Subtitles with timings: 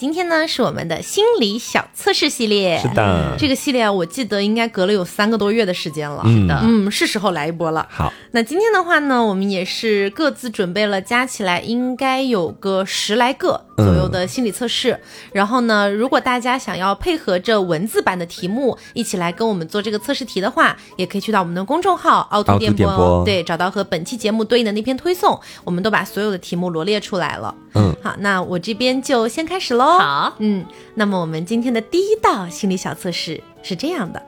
[0.00, 6.46] 今天呢是我们的心理小测试系列，是的，这个系列我记得应该隔了有三个多月的时间了，嗯。
[6.46, 6.58] 的。
[6.64, 7.86] 嗯，是时候来一波了。
[7.90, 14.98] 好，那今天的话呢，我们也是各自准备了，加起来应该有个十来个左右的心理测试。
[15.34, 23.22] 然后呢，如果大家想要配合着文字版的题目一起来跟我们做这个测试题的话，也可以去到我们的公众号凹凸凹凸电波，电波。
[23.26, 27.54] 对，找到和本期节目对应的那篇推送，我们都把所有的题目罗列出来了。
[27.74, 29.89] 嗯，好，那我这边就先开始喽。
[29.98, 34.22] 好，嗯，那么我们今天的第一道心理小测试是这样的：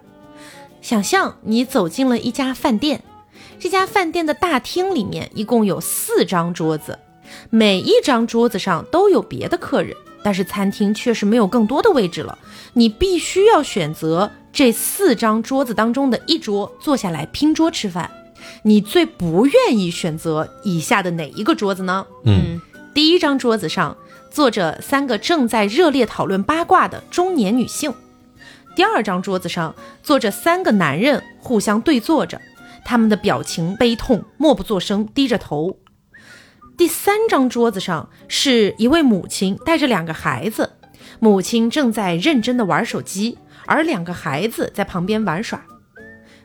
[0.80, 3.02] 想象你走进了一家饭店，
[3.58, 6.98] 这家饭店的大厅里面一共有四张桌子，
[7.50, 12.38] 每一张桌子上都有别的客人，但是餐厅确实没有更多的位置了，
[12.72, 18.10] 你必须要选择这四张桌子当中的一桌坐下来拼桌吃饭。
[18.64, 22.06] 你最不愿意选择以下的哪一个桌子呢？
[22.24, 22.60] 嗯。
[22.94, 23.96] 第一张桌子上
[24.32, 27.92] 坐着三个正在热烈讨论八卦的中年女性，
[28.74, 32.40] 第二张桌子上坐着三个男人互相对坐着，
[32.82, 35.76] 他们的表情悲痛，默不作声，低着头。
[36.78, 40.72] 第三张桌子上是一位母亲带着两个孩子，
[41.20, 45.62] 母亲正在认真的玩手机，而两个孩子在旁边玩耍。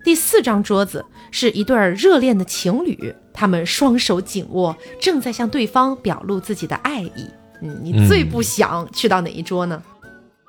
[0.03, 7.30] 第四张桌子是一对儿热恋的情侣，他们双手紧握，正在向对方表露自己的爱意。
[7.61, 9.81] 嗯，你最不想去到哪一桌呢？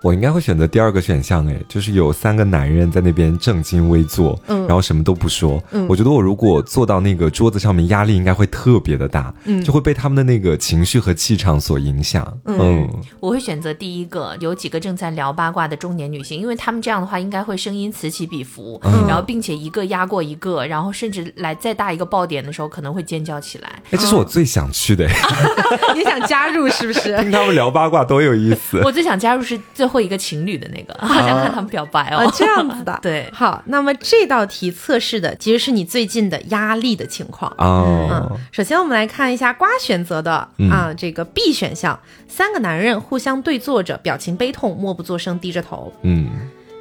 [0.02, 5.60] 我应该会选择第二个选项，哎，就是有三个男人在那边正襟危坐，嗯然后什么都不说。
[5.72, 12.38] 嗯我觉得我如果坐到那个桌子上面，压力应该会特别的大，嗯就会被他们的那个情绪和气场所影响。
[12.44, 12.88] 嗯
[13.18, 23.68] 我会选择第一个，有几个正在聊八卦的中年女性，因为她们这样的话应该会声音此起彼伏，嗯然后并且一个压过一个，然后甚至来再大一个爆点的时候可能会尖叫起来。
[23.90, 25.08] 哎，这是我最想去的，
[25.96, 27.16] 你想加入是不是？
[27.16, 28.80] 听 他们聊八卦多有意思。
[28.86, 32.18] 我最想加入是最后一个情侣的那个，好想看他们表白哦。
[32.18, 32.98] 啊，这样子的。
[33.02, 37.52] 对，好，那么这道题测试的其实是你最近的压力的情况。
[37.58, 45.92] 哦嗯，，首先我们来看一下瓜选择的嗯啊，这个 B 选项，三个男人互相对坐着，表情悲痛，默不作声，低着头。
[46.02, 46.28] 嗯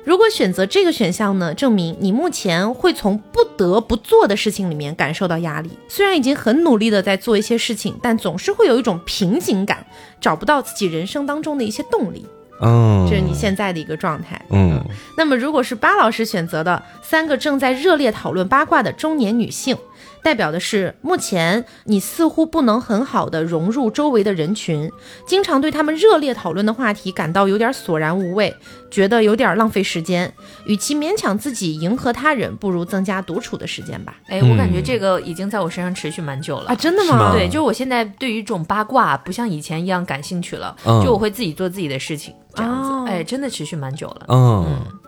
[0.05, 5.69] 如果选择这个选项呢，证明你目前会从不得不做的事情里面感受到压力。
[5.89, 9.85] 虽然已经很努力的在做一些事情，但总是会有一种瓶颈感，
[10.21, 12.25] 找不到自己人生当中的一些动力，
[12.61, 14.41] 嗯，这是你现在的一个状态。
[14.49, 14.83] 嗯
[15.17, 19.75] 那么，如果是巴老师选择的三个正在热烈讨论八卦的中年女性，
[20.23, 24.89] 代表的是目前你似乎不能很好的融入周围的人群，
[25.25, 28.55] 经常对他们热烈讨论的话题感到有点索然无味，
[28.91, 30.31] 觉得有点浪费时间。
[30.65, 34.15] 与其勉强自己迎合他人，不如增加独处的时间吧。
[34.27, 36.69] 哎，我感觉这个已经在我身上持续蛮久了。
[36.69, 37.31] 啊，真的吗吗？
[37.33, 43.05] 对，就是我现在对于这种八卦不像以前一样感兴趣了，嗯就我会自己做自己的事情，这样子，哦。
[43.07, 44.25] 哎，真的持续蛮久了。
[44.27, 44.65] 嗯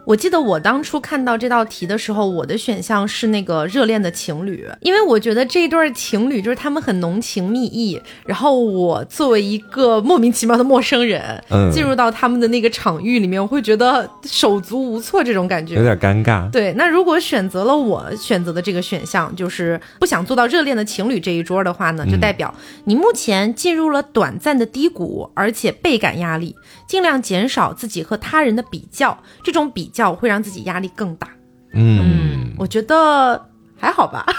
[0.10, 11.22] 我记得我当初看到这道题的时候，我的选项是那个热恋的情侣，因为我觉得这对情侣就是他们很浓情蜜意，然后我作为一个莫名其妙的陌生人，
[11.52, 15.84] 嗯进入到他们的那个场域里面，我会觉得手足无措这种感觉有。
[15.84, 16.50] 点尴尬。
[16.50, 22.52] 对，那如果选择了我选择的这个选项，就是不想做到热恋的情侣这一桌的话呢，就代表
[22.86, 26.56] 你目前进入了短暂的低谷，而且倍感压力，
[26.88, 31.28] 尽量减少自己和他人的比较，这种比较会让自己压力更大。
[31.74, 33.40] 嗯，我觉得
[33.80, 34.26] 还好吧，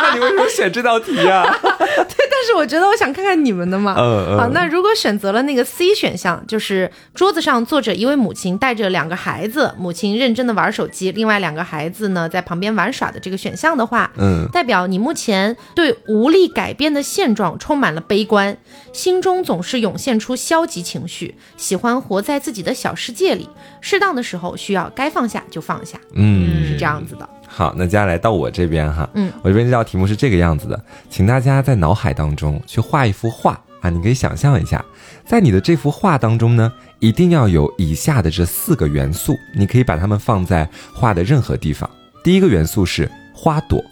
[0.00, 1.44] 那你为什么选这道题呀？
[1.60, 2.06] 但
[2.48, 3.94] 是我觉得我想看看你们的嘛。
[3.98, 18.56] 嗯嗯好，那如果选择了那个 C 选项，就是桌子上坐着一位母亲带着两个孩子，母亲认真的玩手机，另外两个孩子呢在旁边玩耍的这个选项的话，嗯代表你目前对无力改变的现状充满了悲观，
[18.92, 23.48] 心中总是涌现出消极情绪，喜欢活在自己的小世界里，
[23.80, 27.28] 适当的时候需要该放下就放下，嗯，是这样子的。
[27.58, 30.80] 好，那接下来到我这边哈，嗯，我这边这道题目是这个样子的，
[31.10, 34.84] 请大家在脑海当中去画一幅画啊，你可以想象一下，
[35.26, 41.90] 在你的这幅画当中呢，一定要有以下的这四个元素，你可以把它们放在画的任何地方。
[42.22, 43.84] 第一个元素是花朵，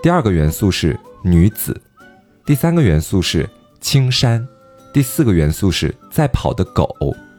[0.00, 1.76] 第二个元素是女子，
[2.46, 3.50] 第三个元素是
[3.80, 4.46] 青山，
[4.92, 6.88] 第四个元素是在跑的狗。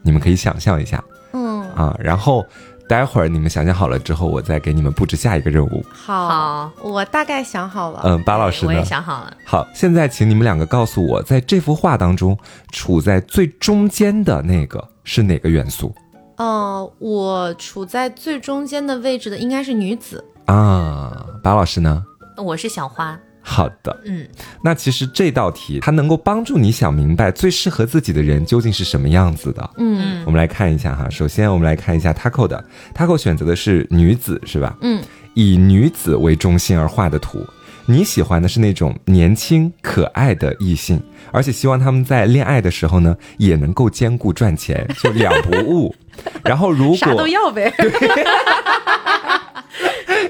[0.02, 1.02] 你们可以想象一下
[1.32, 2.46] 嗯，啊，然后
[2.94, 5.84] 待会儿你们想想好了之后，我再给你们布置下一个任务。
[5.92, 8.02] 好，我大概想好了。
[8.04, 8.86] 嗯，巴老师呢我也？
[8.86, 12.38] 想好了，好，现在请你们两个告诉我，在这幅画当中，
[12.72, 15.92] 处在最中间的那个是哪个元素
[16.38, 20.24] 呃，我处在最中间的位置的应该是女子。
[20.46, 21.26] 啊？
[21.42, 22.04] 巴老师呢？
[22.38, 23.20] 我是小花。
[23.46, 24.26] 好的，嗯，
[24.64, 29.70] 那其实这道题它能够帮助你想明白最适合自己的人究竟是什么样子的。
[29.78, 32.64] 嗯我们来看一下哈，首先我们来看一下 Taco 的
[32.96, 34.76] ，Taco 选择的是女子是吧？
[34.82, 35.04] 嗯，
[35.34, 37.46] 以女子为中心而画的图。
[37.86, 41.04] 你喜欢的是那种年轻可爱的异性，
[41.34, 45.94] 而且希望他们在恋爱的时候呢，也能够兼顾赚钱，就两不误。
[46.46, 47.74] 然后如果啥都果要呗。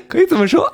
[0.07, 0.69] 可以这么说，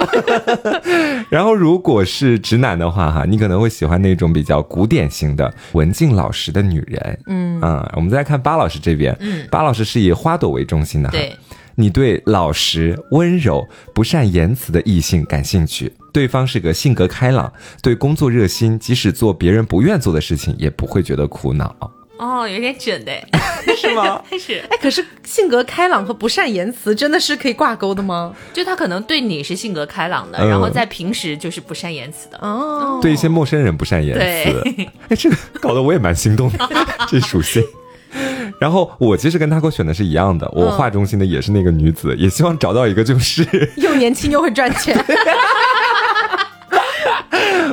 [1.29, 7.19] 然后如果是直男的话哈，你可能会喜欢那种比较古典型的文静老实的女人。
[7.27, 11.13] 嗯啊、我们再看巴老师这边，嗯巴老师是以花朵为中心的哈。
[11.13, 11.35] 对，
[11.75, 17.51] 你对老实、温柔、不善言辞的异性感兴趣，对方是个性格开朗、
[17.81, 21.75] 对工作热心，即使做别人不愿做的事情，也不会觉得苦恼，
[22.19, 23.11] 哦，有点准的，
[23.75, 24.21] 是吗？
[24.37, 28.33] 是，哎，可是性格开朗和不善言辞真的是可以挂钩的吗？
[28.53, 32.37] 就他可能对你是性格开朗的，嗯然后在平时就是不善言辞的。
[32.41, 36.69] 哦，对一些陌生人不善言辞对，哎，这个搞得我也蛮心动的，
[37.07, 37.63] 这属性。
[38.59, 43.47] 然后我其实跟他给我选的是一样的，我画中心的也是那个女子，也希望找到一个就是。
[43.77, 44.97] 又年轻又会赚钱。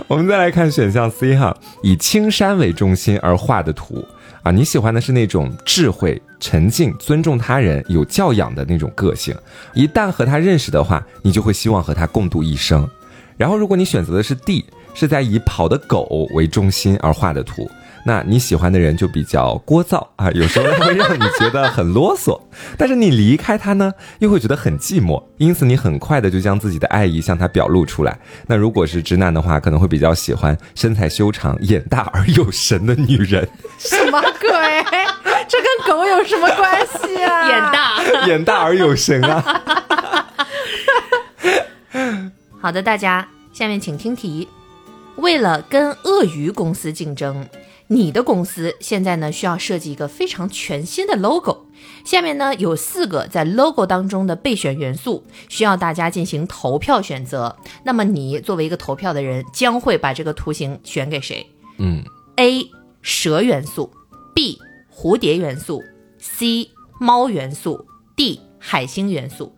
[0.06, 4.06] 我们再来看选项 C 哈，以青山为中心而画的图
[4.46, 9.34] 啊，你喜欢的是那种智慧、沉静、尊重他人、有教养的那种个性。
[9.75, 12.88] 一旦和他认识的话，你就会希望和他共度一生。
[13.37, 14.64] 然后，如果你选择的是 D，
[14.94, 17.69] 是在以跑的狗为中心而画的图，
[18.06, 22.41] 那你喜欢的人就比较聒噪啊，有时候他会让你觉得很啰嗦，
[22.79, 28.17] 但是你离开他呢，又会觉得很寂寞，因此你很快的就将自己的爱意向他表露出来。
[28.47, 33.44] 那如果是直男的话，可能会比较喜欢身材修长、眼大而有神的女人，
[33.76, 34.50] 什么鬼？
[35.49, 37.49] 这跟狗有什么关系啊？
[37.49, 37.61] 眼。
[37.73, 38.26] 大。
[38.29, 39.43] 眼大而有神啊！
[42.62, 44.49] 好的，大家下面请听题。
[45.17, 47.49] 为了跟鳄鱼公司竞争，
[47.88, 51.67] 你的公司现在呢需要设计一个非常全新的 logo。
[52.05, 57.56] 下面呢有四个在 logo 当中的备选元素，需要大家进行投票选择。
[57.85, 61.47] 那么你作为一个投票的人，将会把这个图形选给谁
[61.79, 62.03] 嗯
[62.37, 62.71] ？A.
[63.03, 63.93] 蛇元素
[64.35, 64.59] ，B.
[64.93, 65.83] 蝴蝶元素
[66.19, 66.71] ，C.
[66.99, 67.87] 猫元素
[68.17, 68.41] ，D.
[68.59, 69.55] 海星元素。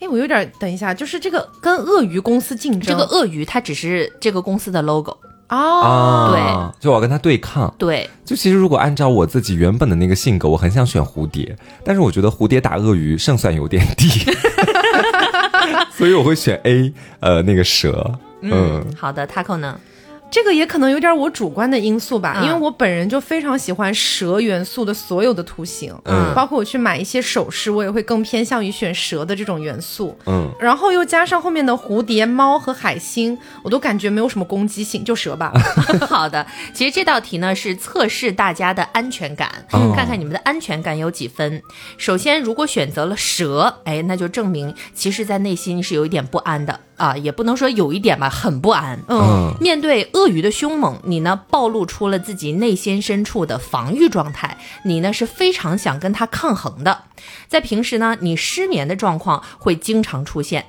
[0.00, 5.18] 哎，我有点，等一下，就是这个跟鳄鱼公司竞争，这个鳄鱼它只是这个公司的 logo，
[5.50, 7.72] 哦，对，就我要跟他对抗。
[7.76, 14.08] 对，就其实如果按照我自己原本的那个性格，我很想选蝴蝶，但是我觉得蝴蝶打鳄鱼胜算有点低，
[15.92, 18.18] 所以我会选 A，呃，那个蛇。
[18.42, 19.78] 嗯，好的，Taco 呢？
[20.30, 30.16] 这个也可能有点我主观的因素吧，嗯因为我本人就非常喜欢蛇元素的所有的图形，嗯包括我去买一些首饰，我也会更偏向于选蛇的这种元素。
[30.26, 35.52] 嗯，然后又加上后面的蝴蝶、猫和海星，我都感觉没有什么攻击性，就蛇吧。
[36.08, 41.60] 好的，其实这道题呢是测试大家的安全感，嗯看看你们的安全感有几分。
[41.98, 49.00] 首先，如果选择了蛇，哎，那就证明其实在内心是有一点不安的啊，也不能说有一点吧，很不安。
[49.08, 57.04] 嗯，面对鳄鱼的凶猛，你呢暴露出了自己内心深处的防御状态，你呢是非常想跟它抗衡的。
[57.48, 60.66] 在平时呢，你失眠的状况会经常出现。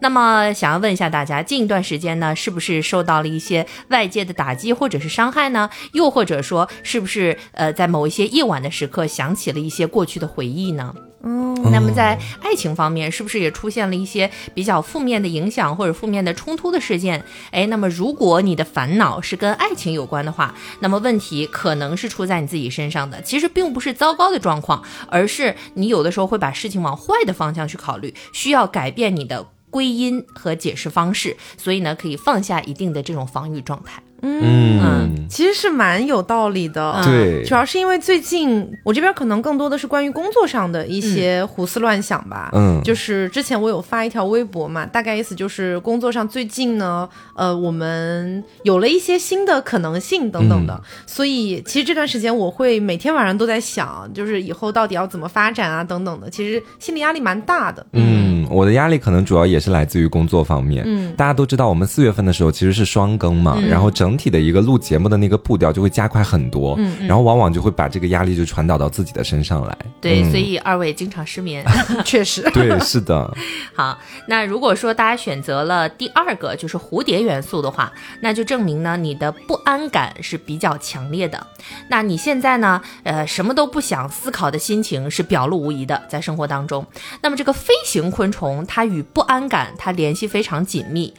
[0.00, 5.68] 那么，想要问一下大家，近一段时间呢，是不是受到了一些外界的打击或者是伤害呢？
[5.92, 10.94] 又或者说，是不是呃，在某一些夜晚的时刻想起了一些过去的回忆呢？
[11.26, 17.24] 嗯，那么在爱情方面，是不是也出现了一些比较负面的影响或者负面的冲突的事件？
[17.50, 23.22] 哎，那么如果你的烦恼是跟爱情有关的话，那么问题可能是出在你自己身上的。
[23.22, 31.36] 其实并不是糟糕的状况，而是你有的时候会把事情往坏的方向去考虑，需要改变你的归因和解释方式。
[31.56, 34.02] 所以呢，可以放下一定的这种防御状态。
[34.24, 36.92] 嗯，其实是蛮有道理的。
[36.92, 37.04] 嗯。
[37.04, 37.44] 对。
[37.44, 42.50] 主，要是因为最近我这边可能更多的是关于工作上的一些胡思乱想吧。
[42.54, 42.80] 嗯。
[42.82, 57.84] 就是之前我有发一条微博嘛，大概意思就是工作上最近呢，呃，我们有了一些新的可能性等等的，所以其实这段时间我会每天晚上都在想，就是以后到底要怎么发展啊等等的，其实心理压力蛮大的。
[57.92, 60.84] 嗯，我的压力可能主要也是来自于工作方面。
[60.86, 69.76] 嗯大家都知道，我们四月份的时候其实是双更嘛，然后整体的一个录节目的那个步调就会加快很多，嗯嗯然后往往就会把这个压力就传导到自己的身上来。
[70.00, 71.64] 对，嗯所以二位经常失眠。
[72.04, 73.32] 确实， 对，是的，
[73.74, 81.46] 好，那如果说大家选择了第二个，就是蝴蝶元素的话，那就证明呢你的不安感是比较强烈的。
[81.88, 86.84] 那你现在呢，呃，什么都不想思考的心情是表露无遗的，在生活当中。
[87.22, 91.14] 那么这个飞行昆虫，它与不安感它联系非常紧密。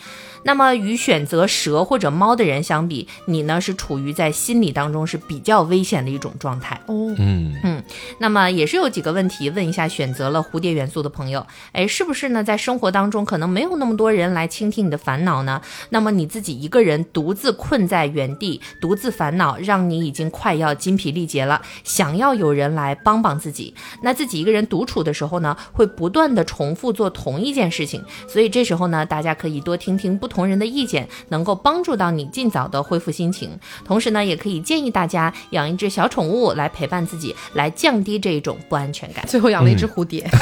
[0.46, 6.80] 那么与选择蛇或者猫的人相比，你呢是处于在心理当中是比较危险的一种状态。
[6.86, 7.84] 哦，嗯嗯
[8.20, 12.44] 那么也是有几个问题问一下选择了蝴蝶元素的朋友，哎，是不是呢？
[12.44, 15.60] 在生活当中可能没有那么多人来倾听你的烦恼呢？
[15.90, 23.74] 那么你自己一个人独自困在原地，独自烦恼，让你已经快要精疲力竭了，想要有人来帮帮自己。
[24.04, 33.51] 那自己一个人独处的时候呢，会不断的重复做同一件事情，所以这时候呢，大家可以多听听不同人的意见，能够帮助到你尽早的恢复心情。
[33.86, 39.24] 同时呢，也可以建议大家养一只小宠物来陪伴自己，来降低这一种不安全感。
[39.27, 40.27] 最后养了一只蝴蝶。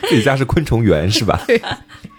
[0.08, 1.40] 自己家是昆虫园是吧？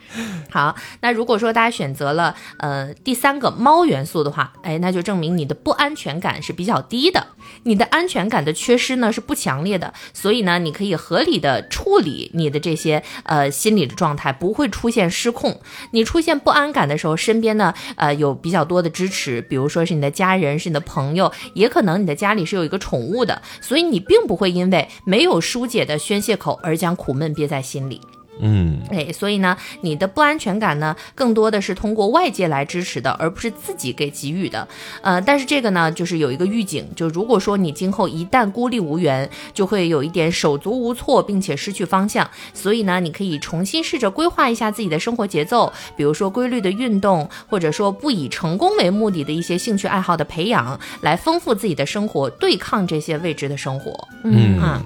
[0.58, 7.28] 好，那如果说大家选择了呃第三个猫元素的话，哎，那就证明你的不安全感是比较低的，
[7.62, 15.62] 你的安全感的缺失呢是不强烈的，所以呢，你可以合理的处理你的这些呃心理的状态，不会出现失控。
[15.92, 28.02] 你出现不安感的时候，身边呢呃有比较多的支持，比如说是你的家人，是你的朋友，也可能你的家里是有一个宠物的，所以你并不会因为没有疏解的宣泄口而将苦闷憋在心里。
[28.40, 34.68] 嗯哎，所以呢，你的不安全感呢，更多的是通过外界来支持的，而不是自己给给予的。
[35.02, 42.30] 呃，但是这个呢，就是有一个预警，就如果说你今后一旦孤立无援，就会有一点手足无措，并且失去方向。
[42.54, 54.08] 所以呢，你可以重新试着规划一下自己的生活节奏，比如说规律的运动，或者说不以成功为目的的一些兴趣爱好的培养，来丰富自己的生活，对抗这些未知的生活。
[54.24, 54.84] 嗯啊。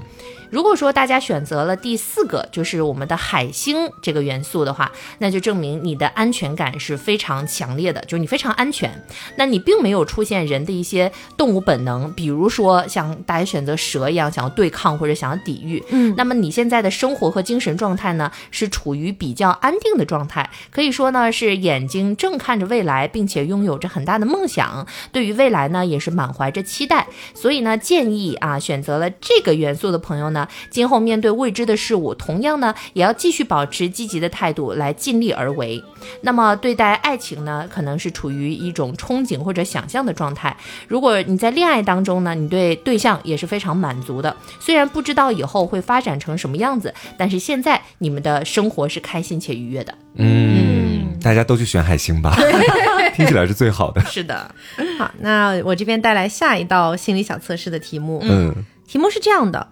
[0.52, 8.92] 如果说大家选择了第四个，就是我们的海星这个元素的话，那就证明你的安全感是非常强烈的，就是你非常安全。
[9.38, 15.82] 那你并没有出现人的一些动物本能，比如说像大家选择蛇一样想要对抗或者想要抵御。
[15.90, 27.08] 嗯那么你现在的生活和精神状态呢，是处于比较安定的状态，可以说呢是眼睛正看着未来，并且拥有着很大的梦想，对于未来呢也是满怀着期待。
[27.34, 35.84] 所以呢，建议啊选择了这个元素的朋友呢，今后面对未知的事物，同样呢也要继续保持积极的态度来尽力而为。
[36.22, 40.56] 那么对待爱情呢，可能是处于一种憧憬或者想象的状态。
[40.88, 49.94] 如果你在恋爱当中呢，你对对象也是非常满足的，虽然不知道以后会发展成什么样子，但是现在你们的生活是开心且愉悦的。
[50.16, 52.36] 嗯，大家都去选海星吧，
[53.16, 54.02] 听起来是最好的。
[54.10, 54.54] 是的，
[54.98, 58.20] 好，那我这边带来下一道心理小测试的题目。
[58.24, 58.54] 嗯
[58.88, 59.66] 题目是这样的：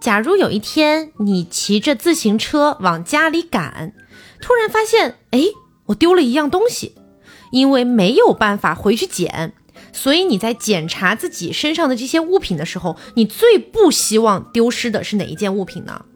[0.00, 3.92] 假如有一天你骑着自行车往家里赶，
[4.40, 5.42] 突然发现，哎，
[5.86, 6.94] 我丢了一样东西，
[7.52, 9.52] 因为没有办法回去捡，
[9.92, 16.06] 所以你在检查自己身上的这些物品的时候，你最不希望丢失的是哪一件物品呢？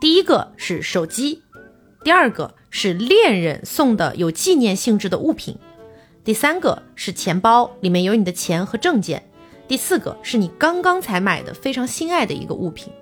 [0.00, 1.42] 第一个是手机，
[2.04, 5.58] 第二个是恋人送的有纪念性质的物品，
[6.22, 9.28] 第三个是钱包，里面有你的钱和证件。
[9.66, 12.92] 第四个是你刚刚才买的非常心爱的一个物品，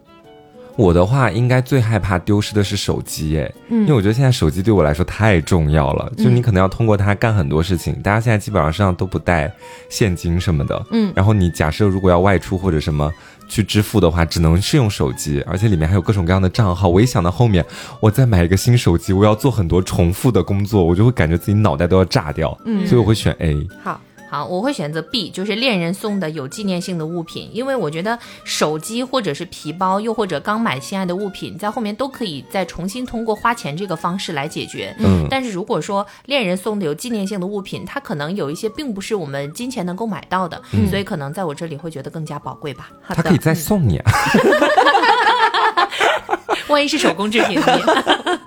[0.76, 7.94] 我的话应该最害怕丢失的是手机，哎，因为我觉得现在手机对我来说太重要了，就你可能要通过它干很多事情。
[8.02, 9.52] 大家现在基本上身上都不带
[9.90, 13.12] 现金什么的，嗯然后你假设如果要外出或者什么
[13.48, 16.88] 去支付的话，只能是用手机，而且里面还有各种各样的账号。
[16.88, 17.64] 我一想到后面
[18.00, 23.66] 我再买一个新手机，我要做很多重复的工作，我就会感觉自己脑袋都要炸掉，嗯所以我会选 A。
[23.84, 24.00] 好，
[24.32, 34.96] 好，我会选择 B，就是恋人送的有纪念性的物品，因为我觉得手机或者是皮包，又或者刚买心爱的物品，在后面都可以再重新通过花钱这个方式来解决。
[35.00, 35.26] 嗯。
[35.28, 42.90] 但是如果说恋人送的有纪念性的物品，它可能有一些并不是我们金钱能够买到的，所以可能在我这里会觉得更加宝贵吧。
[43.02, 44.10] 好他可以的，再送你啊，
[46.72, 47.66] 万一是手工制品呢？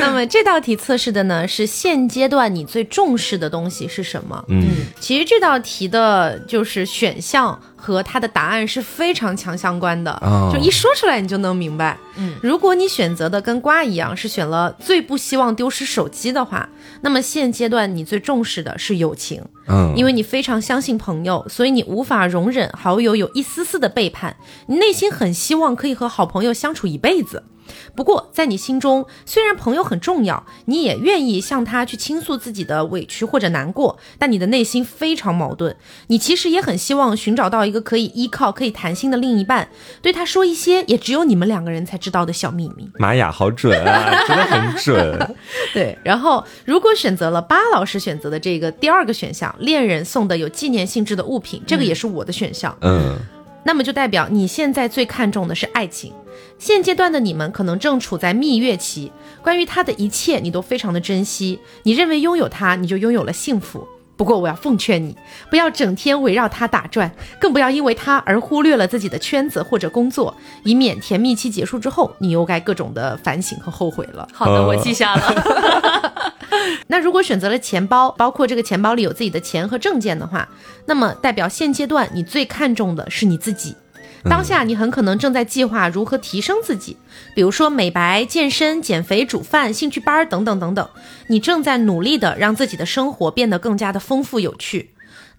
[0.00, 4.44] 那么这道题测试的呢是现阶段你最重视的东西是什么？
[4.48, 4.68] 嗯
[5.00, 11.96] 其实这道题的就是选项和它的答案是非常强相关的，哦就一说出来你就能明白。
[12.16, 16.68] 嗯，如果你选择的跟瓜一样是选了最不希望丢失手机的话，
[17.00, 27.44] 那么现阶段你最重视的是友情，嗯，因为你非常相信朋友，所以你无法容忍好友有一丝丝的背叛，你内心很希望可以和好朋友相处一辈子。
[27.94, 35.74] 不过，在你心中，虽然朋友很重要，你也愿意向他去倾诉自己的委屈或者难过，但你的内心非常矛盾。
[36.08, 39.68] 你其实也很希望寻找到一个可以依靠、可以谈心的另一半，
[40.00, 42.88] 对他说一些也只有你们两个人才知道的小秘密。
[42.98, 45.36] 玛雅好准啊，真的很准。
[45.72, 52.76] 对，然后如果选择了巴老师选择的这个第二个选项，恋人送的有纪念性质的物品，这个也是我的选项。
[52.80, 53.16] 嗯
[53.64, 56.10] 那么就代表你现在最看重的是爱情。
[56.58, 59.12] 现阶段的你们可能正处在蜜月期，
[59.42, 63.86] 关于他的一切你都非常的珍惜，你认为拥有他你就拥有了幸福。
[64.16, 65.16] 不过我要奉劝你，
[65.48, 67.08] 不要整天围绕他打转，
[67.40, 74.26] 更不要因为他而忽略了自己的圈子或者工作，以免甜蜜期结束之后，你又该各种的反省和后悔了。
[74.32, 76.24] 好的，呃我记下了。
[76.88, 80.48] 那如果选择了钱包，包括这个钱包里有自己的钱和证件的话，
[80.86, 83.76] 那么代表现阶段你最看重的是你自己。
[84.24, 86.96] 当下你很可能正在计划如何提升自己，
[87.34, 90.88] 比如说美白、健身、减肥、煮饭、兴趣班儿等等等等。
[91.28, 94.90] 你正在努力的让自己的生活变得更加的丰富有趣。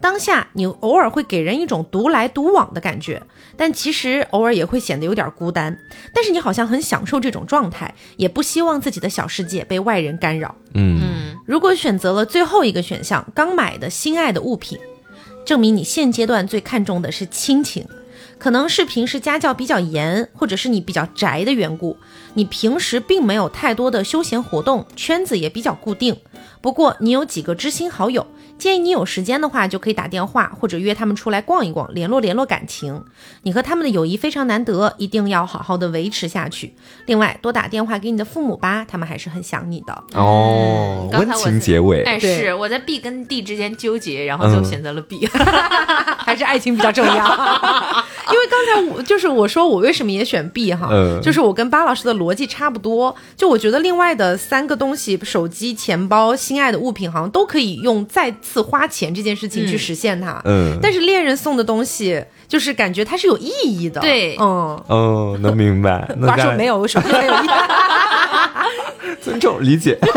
[0.01, 3.21] 当下你偶尔会给人一种独来独往的感觉，
[3.57, 5.77] 但其实偶尔也会显得有点孤单。
[6.13, 10.55] 但是你好像很享受这种状态，也不希望自己的小世界被外人干扰。
[10.73, 14.79] 嗯，嗯，如果选择了最后一个选项，刚买的心爱的物品，
[15.43, 17.85] 证明你现阶段最看重的是亲情。
[18.39, 21.97] 可能是平时家教比较严，或者是你比较宅的缘故，
[22.35, 26.17] 你平时并没有太多的休闲活动，圈子也比较固定。
[26.61, 28.25] 不过你有几个知心好友，
[28.59, 33.03] 建议你有时间的话就可以打电话或者约他们出来逛一逛，联络联络感情。
[33.43, 36.75] 你和他们的友谊非常难得，一定要好好的维持下去。
[37.05, 40.03] 另外，多打电话给你的父母吧，他们还是很想你的。
[40.13, 45.27] 哦，温刚才我情结尾，哎，是我在 B 跟 D 之间纠结，然后就嗯选择了 B。
[46.19, 47.15] 还是爱情比较重要。
[48.29, 53.15] 因为刚才我就是我说我为什么也选 B 哈，嗯就是我跟巴老师的逻辑差不多。
[53.35, 60.41] 就我觉得另外的三个东西，手机、钱包、心爱的物品，好像都可以用再次花钱这件事情去实现它。
[60.45, 64.01] 嗯，但是恋人送的东西，就是感觉它是有意义的。
[64.01, 64.47] 对嗯。
[64.87, 66.09] 哦，能明白。
[66.57, 67.49] 没有，什么没有意义。
[69.21, 69.97] 尊重理解。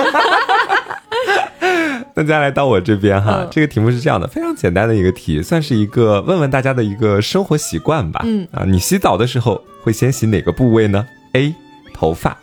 [2.14, 8.22] 那再来到我这边哈，嗯这个题目是这样的，非常简单的一个题，算是一个问问大家的一个生活习惯吧。
[8.24, 11.54] 嗯啊，你洗澡的时候会先洗哪个部位呢？A.
[11.94, 12.36] 头发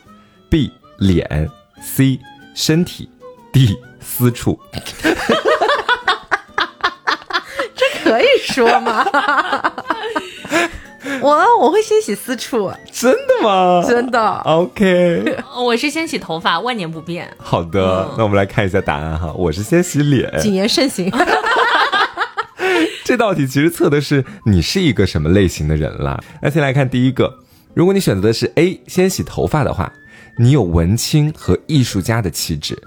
[0.49, 0.71] ，B.
[0.97, 1.49] 脸
[1.81, 2.19] ，C.
[2.55, 3.09] 身体
[3.53, 3.77] ，D.
[3.99, 4.59] 私处。
[8.09, 9.05] 可以说吗？
[11.21, 13.83] 我我会先洗私处，真的吗？
[13.87, 14.19] 真的。
[14.45, 17.29] OK， 我是先洗头发，万年不变。
[17.37, 19.31] 好的，嗯那我们来看一下答案哈。
[19.33, 21.11] 我是先洗脸，谨言慎行。
[23.05, 26.19] 这道题其实测的是你是一个什么类型的人啦。
[26.41, 27.39] 那先来看第一个，
[27.73, 29.91] 如果你选择的是 A 先洗头发的话，
[30.37, 32.77] 你有文青和艺术家的气质，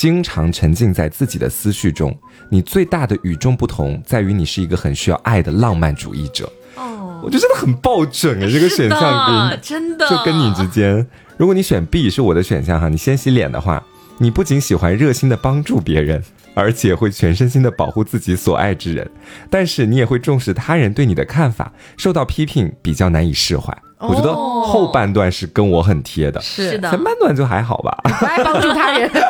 [0.00, 2.18] 经常沉浸在自己的思绪中。
[2.48, 6.50] 你最大的与众不同在于你是一个很需要爱的浪漫主义者。
[6.76, 13.84] 哦，我觉得真的很爆准啊，这个选项真的就跟你之间，如果你选 B 是我的选项哈，你先洗脸的话，
[14.16, 19.10] 你不仅喜欢热心的帮助别人，而且会全身心的保护自己所爱之人，
[19.48, 23.76] 但是你也会重视他人对你的看法，受到批评比较难以释怀。
[23.98, 27.98] 我觉得哦后半段是跟我很贴的，是的前半段就还好吧。
[28.02, 29.10] 不爱帮助他人。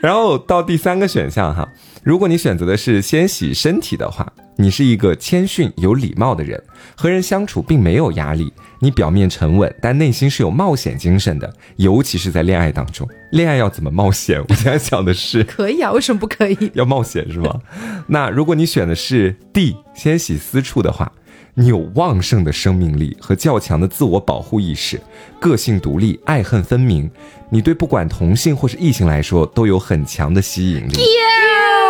[0.00, 1.66] 然后到第三个选项哈，
[2.02, 6.62] 如果你选择的是先洗身体的话，你是一个谦逊有礼貌的人，
[6.96, 8.52] 和人相处并没有压力。
[8.82, 13.08] 你表面沉稳，但内心是有冒险精神的，尤其是在恋爱当中。
[13.30, 14.42] 恋爱要怎么冒险？
[14.48, 16.58] 我现在想的是 可以啊，为什么不可以？
[16.74, 17.60] 要冒险是吗？
[18.08, 21.12] 那如果你选的是 D 先洗私处的话，
[21.54, 25.00] 你有旺盛的生命力和较强的自我保护意识，
[25.38, 27.08] 个性独立，爱恨分明。
[27.50, 30.94] 你对不管同性或是异性来说都有很强的吸引力。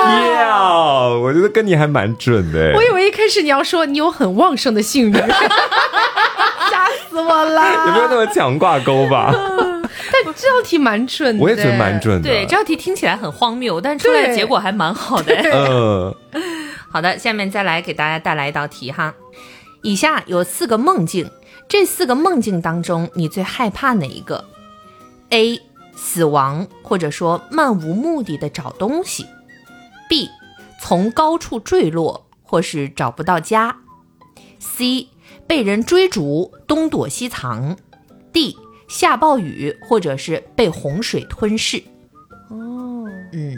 [0.04, 2.74] Yeah，我觉得跟你还蛮准的。
[2.74, 5.24] 我以为一开始你要说你有很旺盛的性欲，吓
[7.12, 7.62] 死我了。
[7.86, 9.30] 也没有那么强挂钩吧？
[10.10, 12.00] 但这道题蛮准的，我也觉得蛮。
[12.00, 12.28] 准的。
[12.28, 15.34] 对，这道题听起来很荒谬，但出来的结果还蛮好的。
[15.52, 16.14] 嗯，
[16.90, 19.14] 好的，下面再来给大家带来一道题哈。
[19.82, 21.30] 以下有四个梦境，
[21.68, 24.44] 这四个梦境当中，你最害怕哪一个
[25.30, 25.60] ？A.
[25.94, 29.26] 死亡，或者说漫无目的的找东西
[30.08, 30.28] ；B.
[30.80, 33.76] 从高处坠落，或是找不到家
[34.60, 35.08] ；C.
[35.46, 37.76] 被人追逐，东躲西藏
[38.32, 38.56] ；D.
[38.88, 41.82] 下暴雨，或者是被洪水吞噬。
[42.50, 43.56] 哦，嗯，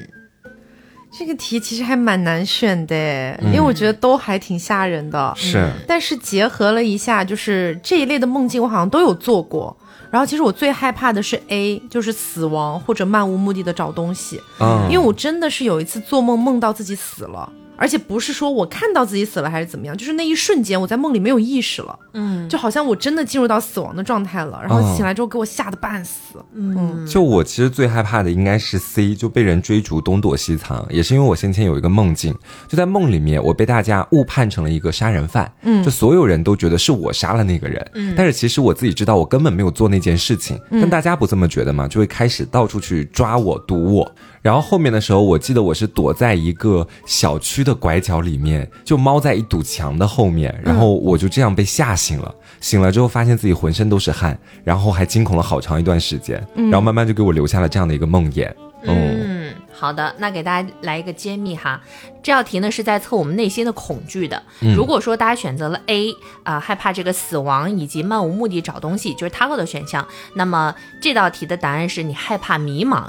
[1.12, 5.32] 这个题其实还蛮难选的，因为我觉得都还挺吓人的。
[5.36, 9.76] 是但是结合了一下，就是这一类的梦境，我好像都有做过。
[10.10, 17.52] 然后其实我最害怕的是 A，就是死亡或者漫无目的的找东西，嗯，因为我真的是有一次做梦梦到自己死了。
[17.76, 22.48] 而且不是说我看到自己死了还是怎么样，就是那一瞬间我在梦里没有意识了，嗯。
[22.48, 26.38] 就好像我真的进入到死亡的状态了，然后哦醒来之后给我吓得半死。
[26.54, 27.06] 嗯。
[27.06, 32.34] 就我其实最害怕的应该是 C，就被人追逐东躲西藏，也是因为我先前有一个梦境，
[32.68, 44.14] 就在梦里面我被大家误判成了一个杀人犯，嗯，就所有人都觉得是我杀了那个人，嗯，但是其实我自己知道我根本没有做那件事情，但大家不这么觉得嘛，就会开始到处去抓我、堵我。
[44.44, 52.34] 然后后面的时候，我记得我是躲在一个小区的拐角里面，就猫在一堵墙的后面，然后我就这样被吓醒了。
[52.60, 58.52] 醒了之后，发现自己浑身都是汗，然后还惊恐了好长一段时间，然后慢慢就给我留下了这样的一个梦魇。
[58.82, 61.80] 嗯，嗯，好的，那给大家来一个揭秘哈。
[62.22, 64.42] 这道题呢是在测我们内心的恐惧的。
[64.76, 73.04] 如果说大家选择了 A 啊、害怕这个死亡以及漫无目的找东西，就是 Taco 的选项，那么这道题的答案是你害怕迷茫。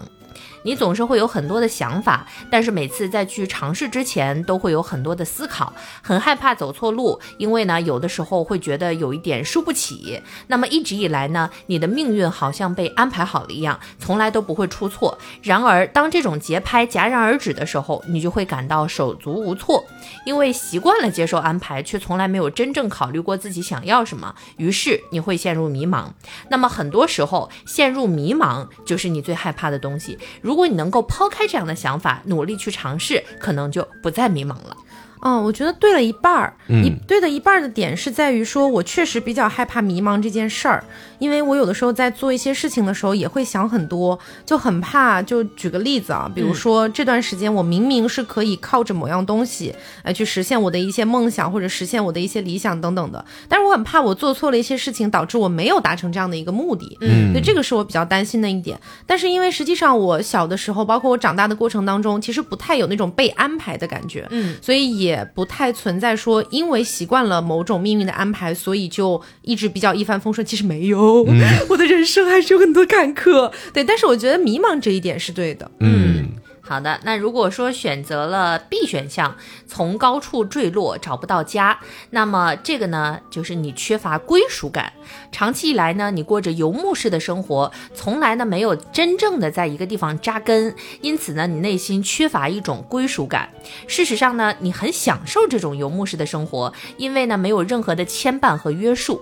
[0.65, 10.19] 你总是会有很多的想法，但是每次在去尝试之前，都会有很多的思考，很害怕走错路，因为呢，有的时候会觉得有一点输不起。
[10.47, 15.15] 那么一直以来呢，你的命运好像被安排好了一样，从来都不会出错。
[15.43, 19.85] 然而，当这种节拍戛然而止的时候，你就会感到手足无措，
[20.25, 26.07] 因为习惯了接受安排，却从来没有真正考虑过自己想要什么，于是你会陷入迷茫。
[26.49, 30.17] 那么很多时候，陷入迷茫就是你最害怕的东西。
[30.41, 34.77] 如果你能够抛开这样的想法，努力去尝试，可能就不再迷茫了。
[35.21, 36.83] 嗯，我觉得对了一半儿，嗯。
[36.83, 40.83] 一对的一半儿的点是在于说，我确实比较害怕迷茫这件事儿，
[41.19, 45.21] 因为我有的时候在做一些事情的时候也会想很多，就很怕。
[45.21, 49.73] 就举个例子啊，比如说这段时间我明明是可以靠着某样东西
[50.03, 56.97] 来去实现我的一些梦想或者实现我的一些理想等等的，但是我很怕我做错了一些事情，导致我没有达成这样的一个目的。
[57.01, 58.79] 嗯所以这个是我比较担心的一点。
[59.05, 64.27] 但是因为实际上我小的时候，包括我长大的过程当中，其实不太有那种被安排的感觉。
[64.31, 70.45] 嗯，所以也不太存在说因为习惯了某种命运的安排，所以就一直比较一帆风顺。
[70.45, 73.51] 其实没有，我的人生还是有很多坎坷。
[73.73, 75.69] 对，但是我觉得迷茫这一点是对的。
[75.79, 76.27] 嗯，
[76.67, 79.35] 好的，那如果说选择了 B 选项，
[79.67, 84.91] 从高处坠落找不到家，那么这个呢，就是你缺乏归属感。
[85.31, 93.49] 长期以来呢，你过着游牧式的生活，从来呢没有真正的在一个地方扎根，因此呢，你内心缺乏一种归属感。
[93.87, 99.21] 事实上呢，你很享受这种游牧式的生活，因为呢没有任何的牵绊和约束。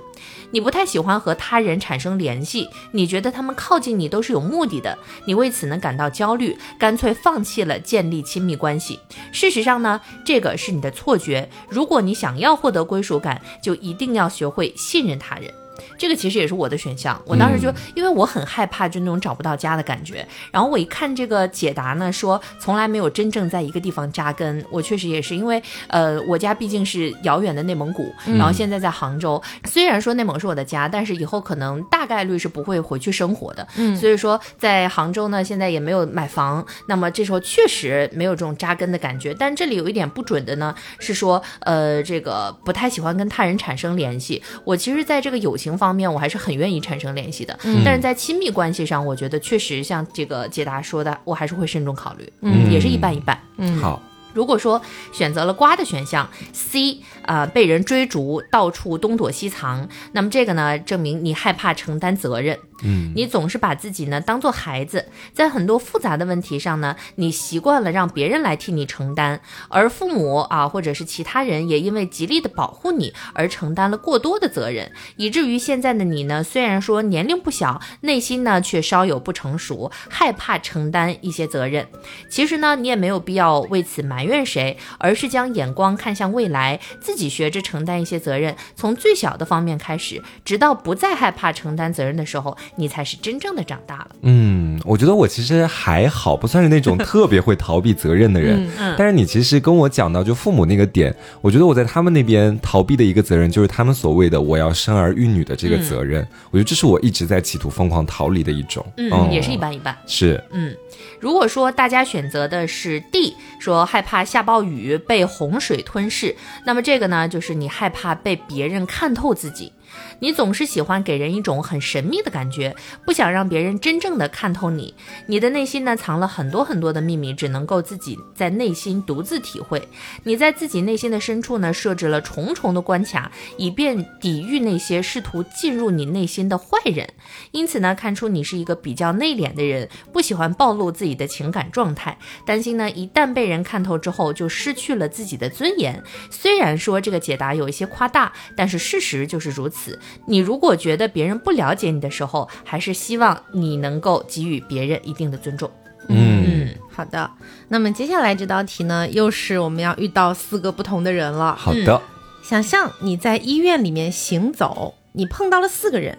[0.51, 8.99] 你不太喜欢和他人产生联系，你觉得他们靠近你都是有目的的，你为此呢感到焦虑，干脆放放弃了建立亲密关系。
[9.31, 11.49] 事实上呢，这个是你的错觉。
[11.67, 15.51] 如果你想要获得归属感，就一定要学会信任他人。
[15.97, 17.19] 这个其实也是我的选项。
[17.25, 24.63] 我当时就、因为我很害怕就那种找不到家的感觉，然后我一看这个解答呢，说从来没有真正在一个地方扎根。
[24.69, 29.41] 我确实也是因为呃，我家毕竟是遥远的内蒙古，然后现在在杭州。
[29.65, 33.67] 虽然说内蒙是我的家，但是以后可能大概率是不会回去生活的。
[33.77, 39.33] 嗯所以说在杭州呢，现在也没有买房，那么这时候确实没有这种扎根的感觉。
[39.33, 44.41] 但这里有一点不准的呢，是说呃，这个不太喜欢跟他人产生联系。
[44.65, 47.57] 我其实在这个友情方面，我还是很愿意产生联系的。
[47.85, 52.31] 但是在亲密关系上，我觉得确实像这个解答说的，我还是会慎重考虑。
[52.41, 53.39] 嗯也是一半一半。
[53.57, 54.01] 嗯，好，
[54.33, 62.57] 如果说选择了瓜的选项 C，啊、被人追逐，到处东躲西藏，那么这个呢，证明你害怕承担责任。
[62.85, 81.87] 嗯，你总是把自己呢当做孩子，在很多复杂的问题上呢，你习惯了让别人来替你承担，而父母啊或者是其他人也因为极力的保护你而承担了过多的责任，以至于现在的你呢，虽然说年龄不小，内心呢却稍有不成熟，害怕承担一些责任。
[82.29, 94.09] 其实呢，你也没有必要为此埋怨谁，而是将眼光看向未来，自己学着承担一些责任，从最小的方面开始，直到不再害怕承担责任的时候，你才是真正的长大了。
[94.21, 98.69] 嗯，我觉得我其实还好，不算是那种特别会逃避责任的人。
[98.79, 106.25] 嗯但是你其实跟我讲到就父母那个点，我觉得我在他们那边逃避的一个责任，就是他们所谓的我要生儿育女的这个责任。
[106.51, 108.85] 我觉得这是我一直在企图疯狂逃离的一种。
[108.97, 109.95] 嗯，哦也是一般一般。
[110.05, 110.75] 是，嗯，
[111.19, 119.71] 如果说大家选择的是 D，说害怕下暴雨被洪水吞噬，那么这个个呢，就是你害怕被别人看透自己。
[120.19, 124.93] 你总是喜欢给人一种很神秘的感觉，不想让别人真正的看透你。
[125.27, 129.87] 你的内心呢，藏了很多很多的秘密，只能够自己在内心独自体会。
[130.23, 137.07] 你在自己内心的深处呢，设置了重重的关卡，以便抵御那些试图进入你内心的坏人。
[137.51, 146.01] 因此呢，看出你是一个比较内敛的人，不喜欢暴露自己的情感状态，担心呢一旦被人看透之后，就失去了自己的尊严。
[146.29, 149.99] 虽然说这个解答有一些夸大，但是事实就是如此。
[150.25, 155.69] 你如果觉得别人不了解你的时候，还是希望你能够给予别人一定的尊重。
[156.09, 157.31] 嗯，好的，
[157.69, 161.55] 那么接下来这道题呢，又是我们要遇到四个不同的人了。
[161.55, 162.01] 好的，
[162.41, 166.17] 想象你在医院里面行走，你碰到了四个人，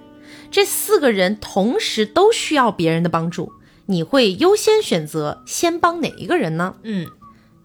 [0.50, 3.52] 这四个人同时都需要别人的帮助，
[3.86, 6.76] 你会优先选择先帮哪一个人呢？
[6.82, 7.08] 嗯，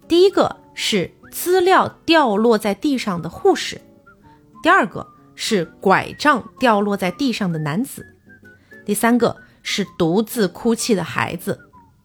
[0.10, 3.80] 第一个是资料掉落在地上的护士，
[4.62, 5.08] 第二个
[5.42, 8.06] 是拐杖掉落在地上的男子，
[8.86, 11.58] 第三个是独自哭泣的孩子，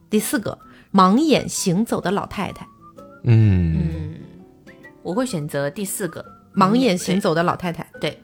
[0.08, 0.56] 第四个
[0.92, 2.64] 盲眼行走的老太太。
[3.24, 4.14] 嗯，
[5.02, 8.22] 我会选择第四个盲眼行走的老太太，对，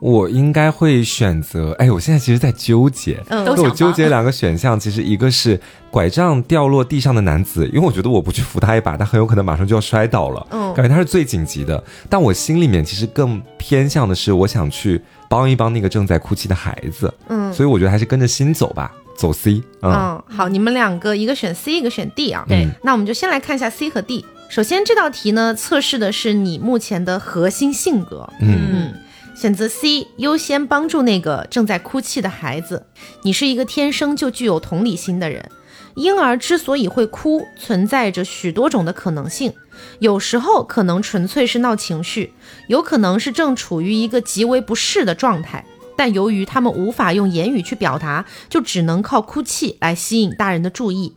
[0.00, 5.60] 我应该会选择，哎，我现在其实在纠结，嗯我都纠结两个选项，其实一个是
[5.90, 10.72] 拐杖掉落地上的男子，因为我觉得我不去扶他一把，他很有可能马上就要摔倒了，嗯。
[10.72, 11.82] 感觉他是最紧急的。
[12.08, 17.52] 但我心里面其实更偏向的是，我想去帮一帮那个正在哭泣的孩子，嗯。
[17.52, 22.44] 所以我觉得还是跟着心走吧，走 C，嗯，嗯，好，你们两个一个选 C，一个选 D 啊。
[22.48, 24.24] 对那我们就先来看一下 C 和 D。
[24.48, 28.28] 首先这道题呢，测试的是你目前的核心性格。
[28.40, 28.58] 嗯。
[28.72, 28.94] 嗯，
[29.40, 32.84] 选择 C，优先帮助那个正在哭泣的孩子。
[33.22, 35.50] 你是一个天生就具有同理心的人。
[35.94, 39.54] 婴儿之所以会哭，存在着许多种的可能性。
[39.98, 42.34] 有时候可能纯粹是闹情绪，
[42.68, 45.64] 有可能是正处于一个极为不适的状态。
[45.96, 51.14] 但由于他们无法用言语去表达，就只能靠哭泣来吸引大人的注意。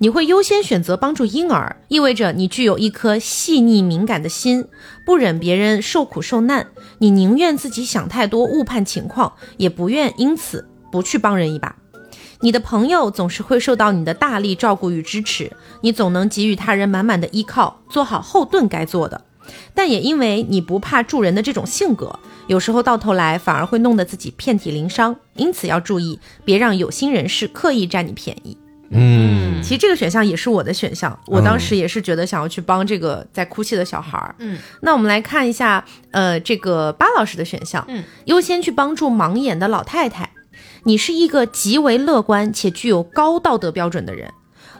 [0.00, 4.66] 你会优先选择帮助婴儿，意味着你具有一颗细腻敏感的心，
[5.06, 6.66] 不忍别人受苦受难。
[7.02, 11.74] 你宁愿自己想太多，误判情况，也不愿因此不去帮人一把。
[12.42, 19.24] 你的朋友总是会受到你的大力照顾与支持，你总能给予他人满满的依靠，做好后盾该做的。
[19.74, 25.16] 但也因为你不怕助人的这种性格，有时候到头来反而会弄得自己遍体鳞伤。
[25.34, 28.56] 因此要注意，别让有心人士刻意占你便宜。
[28.92, 34.34] 嗯其实这个选项也是我的选项，我当时也是觉得想要去帮这个在哭泣的小孩儿。
[34.38, 40.30] 嗯，那我们来看一下，呃，这个巴老师的选项，嗯，优先去帮助盲眼的老太太。
[40.84, 44.32] 你是一个极为乐观且具有高道德标准的人，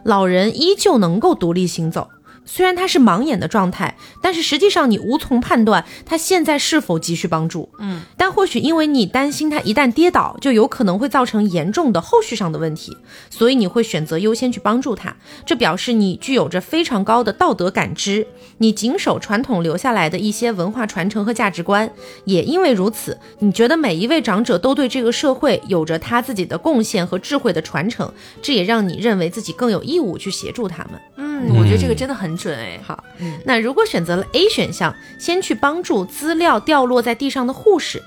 [0.03, 2.09] 老人依旧能够独立行走。
[2.45, 7.69] 虽然他是盲眼的状态，但是实际上你无从判断他现在是否急需帮助。
[7.79, 12.97] 嗯，但或许因为你担心他一旦跌倒，就有可能会造成严重的后续上的问题，
[13.31, 15.17] 所以你会选择优先去帮助他。
[15.47, 18.27] 这表示你具有着非常高的道德感知，
[18.59, 21.91] 你谨守传统留下来的一些文化传承和价值观。
[22.25, 31.01] 也因为如此，你觉得每一位长者都对这个社会有着他自己的贡献和智慧的传承，这也让你认为自己更有义务去协助他们。
[31.17, 32.81] 嗯，我觉得这个真的很准哎。
[32.85, 33.05] 好，
[33.45, 38.03] 那如果选择了 A 选项，先去帮助资料掉落在地上的护士，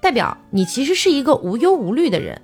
[0.00, 2.40] 代表你其实是一个无忧无虑的人。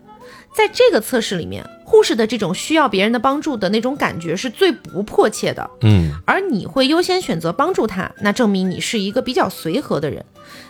[0.54, 10.24] 在这个测试里面，护士的这种需要别人的帮助的那种感觉是最不迫切的，嗯而你会优先选择帮助他，那证明你是一个比较随和的人。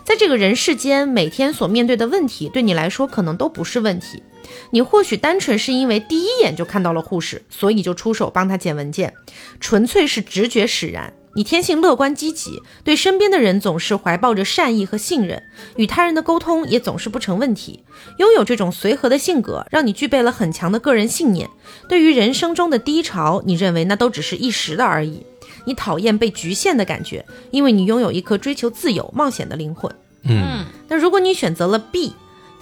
[0.04, 4.22] 在这个人世间，每天所面对的问题，对你来说可能都不是问题。
[4.70, 9.14] 你或许单纯是因为第一眼就看到了护士，所以就出手帮他捡文件，
[9.60, 11.12] 纯粹是直觉使然。
[11.34, 15.42] 你天性乐观积极，对身边的人总是怀抱着善意和信任，
[15.76, 17.84] 与他人的沟通也总是不成问题。
[18.18, 21.48] 拥有这种随和的性格，让你具备了很强的个人信念。
[21.88, 25.24] 对于人生中的低潮，你认为那都只是一时的而已。
[25.66, 29.94] 你讨厌被局限的感觉，因为你拥有一颗追求自由、冒险的灵魂。
[30.24, 32.12] 嗯那如果你选择了 B，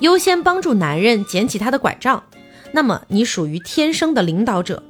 [0.01, 2.23] 优先帮助男人捡起他的拐杖，
[2.73, 4.83] 那么你属于天生的领导者。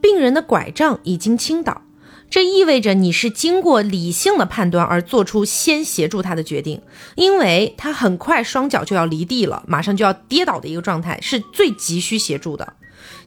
[0.00, 1.82] 病人的拐杖已经倾倒，
[2.30, 6.82] 这意味着你是经过理性的判断而做出先协助他的决定，
[7.16, 12.74] 因为他很快双脚就要离地了，马上就要跌倒的一个状态，是最急需协助的。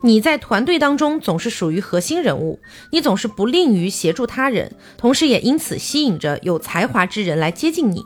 [0.02, 2.60] 你在团队当中总是属于核心人物，
[2.92, 8.04] 你总是不吝于协助他人，同时也因此吸引着有才华之人来接近你。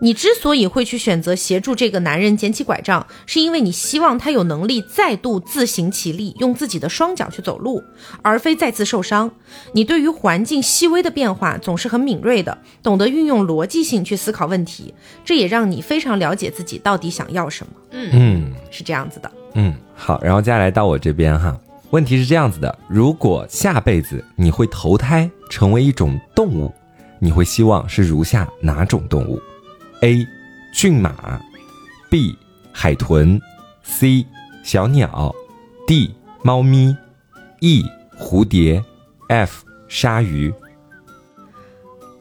[0.00, 7.82] 你之所以会去选择协助这个男人捡起拐杖，是因为你希望他有能力再度自行其力，用自己的双脚去走路，
[8.22, 9.30] 而非再次受伤。
[9.72, 19.30] 你对于环境细微的变化总是很敏锐的，懂得运用逻辑性去思考问题，这也让你非常了解自己到底想要什么，嗯是这样子的。
[19.54, 21.58] 嗯，好，然后接下来到我这边哈。
[21.90, 26.70] 问题是这样子的：如果下辈子你会投胎成为一种动物，
[27.18, 29.40] 你会希望是如下哪种动物
[30.02, 30.26] ？A.
[30.72, 31.40] 骏马
[32.10, 32.36] ，B.
[32.72, 33.40] 海豚
[33.82, 34.26] ，C.
[34.62, 35.34] 小鸟
[35.86, 36.14] ，D.
[36.42, 36.96] 猫咪
[37.60, 37.84] ，E.
[38.18, 38.84] 蝴蝶
[39.28, 39.64] ，F.
[39.88, 40.52] 鲨鱼。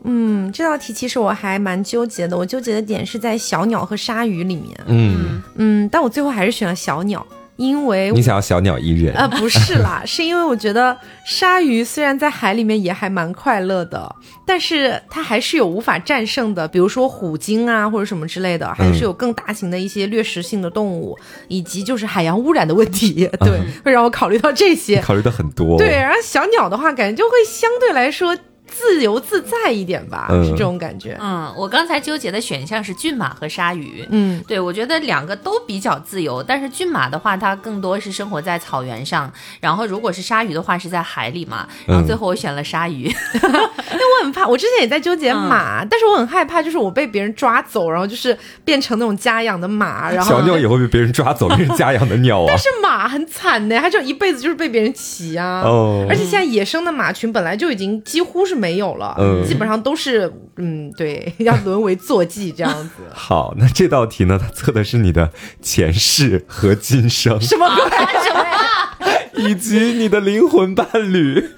[0.04, 4.80] 嗯，这道题其实我还蛮纠结的，我纠结的点是在小鸟和鲨鱼里面。
[4.86, 7.26] 嗯，嗯，但我最后还是选了小鸟，
[7.58, 9.14] 因为你想要小鸟依人？
[9.16, 14.14] 啊，不是啦，是因为我觉得鲨鱼虽然在海里面也还蛮快乐的，
[14.46, 25.02] 但是它还是有无法战胜的，比如说虎鲸啊或者什么之类的，还是有更大型的一些掠食性的动物，以及就是海洋污染的问题，对，会让我考虑到这些。
[25.02, 25.78] 考虑的很多。
[25.78, 28.38] 对，然后小鸟的话，感觉就会相对来说
[28.78, 31.18] 自由自在一点吧，嗯是这种感觉。
[31.22, 34.06] 嗯，我刚才纠结的选项是骏马和鲨鱼。
[34.10, 41.66] 嗯，对，我觉得两个都比较自由，但是骏马的话，它更多是生活在草原上，然后如果是鲨鱼的话，是在海里嘛。
[41.86, 43.06] 然后嗯最后我选了鲨鱼。
[43.36, 52.58] 因为我很怕，我之前也在纠结马，但是我很害怕，就是我被别人抓走，然后就是变成那种家养的马，然后小鸟也会被别人抓走，变成家养的鸟啊 但。
[52.58, 55.62] 是马很惨呢，它就一辈子就是被别人骑啊。
[55.64, 63.04] 哦而且现在野生的马群本来就已经几乎是没有了，嗯基本上都是嗯，对， 要沦为坐骑这样子。
[63.14, 67.90] 好，那这道题呢，它测的是你的前世和今生，什么鬼？
[68.24, 69.50] 什么？
[69.50, 71.44] 以及你的灵魂伴侣。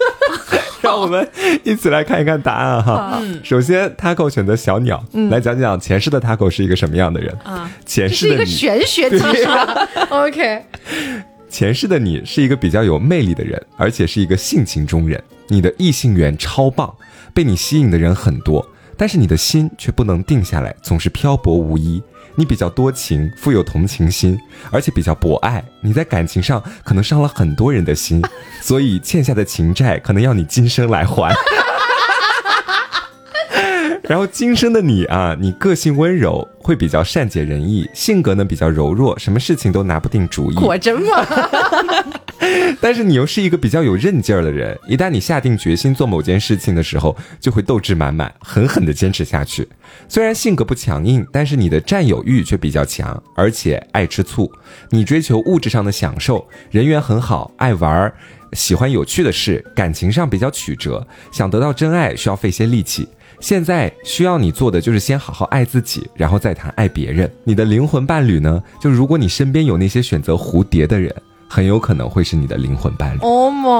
[0.79, 1.27] 让我们
[1.63, 3.19] 一起来看一看答案哈。
[3.43, 7.35] 首先，Taco 选择小鸟，来讲讲前世的 Taco 是一个什么样的人。
[7.45, 10.63] 嗯是一个前世的你，玄学题是吧？OK，
[11.49, 15.21] 前世的你是一个比较有魅力的人，而且是一个性情中人。
[15.49, 16.93] 你的异性缘超棒，
[17.33, 22.01] 被你吸引的人很多，但是你的心却不能定下来，总是漂泊无依。
[22.39, 25.63] 你比较多情，富有同情心，而且比较博爱。
[25.81, 28.21] 你在感情上可能伤了很多人的心，
[28.61, 31.33] 所以欠下的情债可能要你今生来还。
[34.03, 40.55] 然后今生的你啊，你个性温柔，会比较善解人意，性格呢比较柔弱，什么事情都拿不定主意。
[40.55, 41.25] 果真吗？
[42.79, 49.67] 但是你又是一个比较有韧劲儿的人，一旦你下定决心做某件事情的时候，就会斗志满满，狠狠地坚持下去。
[50.07, 54.51] 虽然性格不强硬，但是你的占有欲却比较强，而且爱吃醋。
[54.91, 58.13] 你追求物质上的享受，人缘很好，爱玩儿，
[58.53, 63.07] 喜欢有趣的事，感情上比较曲折，想得到真爱需要费些力气。
[63.39, 67.31] 现在需要你做的就是先好好爱自己，然后再谈爱别人。
[67.43, 68.63] 你的灵魂伴侣呢？
[68.81, 71.13] 就如果你身边有那些选择蝴蝶的人，
[71.47, 73.19] 很有可能会是你的灵魂伴侣。
[73.21, 73.71] 哦莫，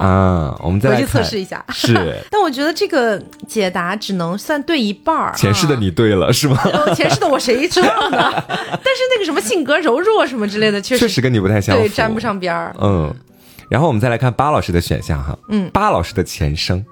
[0.00, 1.64] 啊，我们再回去来测试一下。
[1.70, 1.94] 是
[2.30, 5.32] 但我觉得这个解答只能算对一半儿。
[5.36, 6.58] 前世的你对了，是吗？
[6.64, 8.18] 呃前世的我谁知道呢？
[8.48, 12.18] 但是那个什么性格柔弱什么之类的，确实确实跟你不太相符，对沾不。
[12.18, 12.74] 上边儿。
[12.80, 13.12] 嗯，
[13.68, 16.84] 然后我们再来看巴老师的选项哈，嗯巴老师的前生，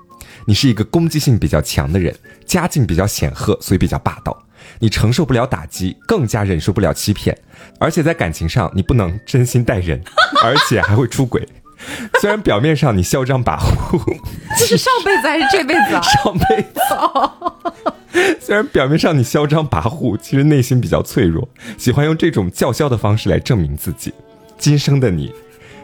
[0.44, 2.14] 你是一个攻击性比较强的人，
[2.44, 4.36] 家境比较显赫，所以比较霸道。
[4.78, 7.36] 你承受不了打击，更加忍受不了欺骗，
[7.78, 10.02] 而且在感情上你不能真心待人，
[10.42, 11.46] 而且还会出轨。
[12.20, 13.98] 虽然表面上你嚣张跋扈，
[14.58, 16.02] 这是上辈子还是这辈子啊？
[16.04, 16.80] 上辈子。
[18.38, 24.12] 虽然表面上你嚣张跋扈，其实内心比较脆弱，喜欢用这种叫嚣的方式来证明自己。
[24.58, 25.32] 今生的你，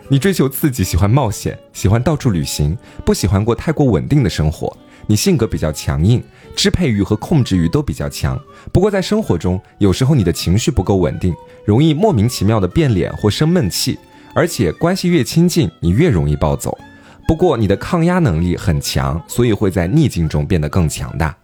[0.08, 4.76] 你追求刺激，喜欢冒险，喜欢到处旅行，不喜欢过太过稳定的生活。
[5.06, 6.22] 你性格比较强硬，
[6.54, 8.38] 支配欲和控制欲都比较强。
[8.72, 13.98] 不过在生活中，有时候你的情绪不够稳定，容易莫名其妙的变脸或生闷气，
[14.34, 16.76] 而且关系越亲近，你越容易暴走。
[17.28, 21.36] 不过你的抗压能力很强，所以会在逆境中变得更强大。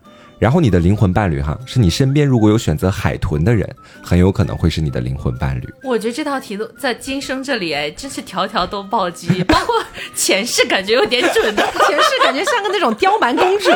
[0.42, 3.64] 然后你的灵魂伴侣哈，是你身边如果有选择海豚的人，
[4.02, 5.72] 很有可能会是你的灵魂伴侣。
[5.84, 9.80] 我觉得这道题都在今生这里，哎，真是条条都暴击， 包括
[10.16, 11.62] 前世感觉有点准的。
[11.86, 13.70] 前世感觉像个那种刁蛮公主。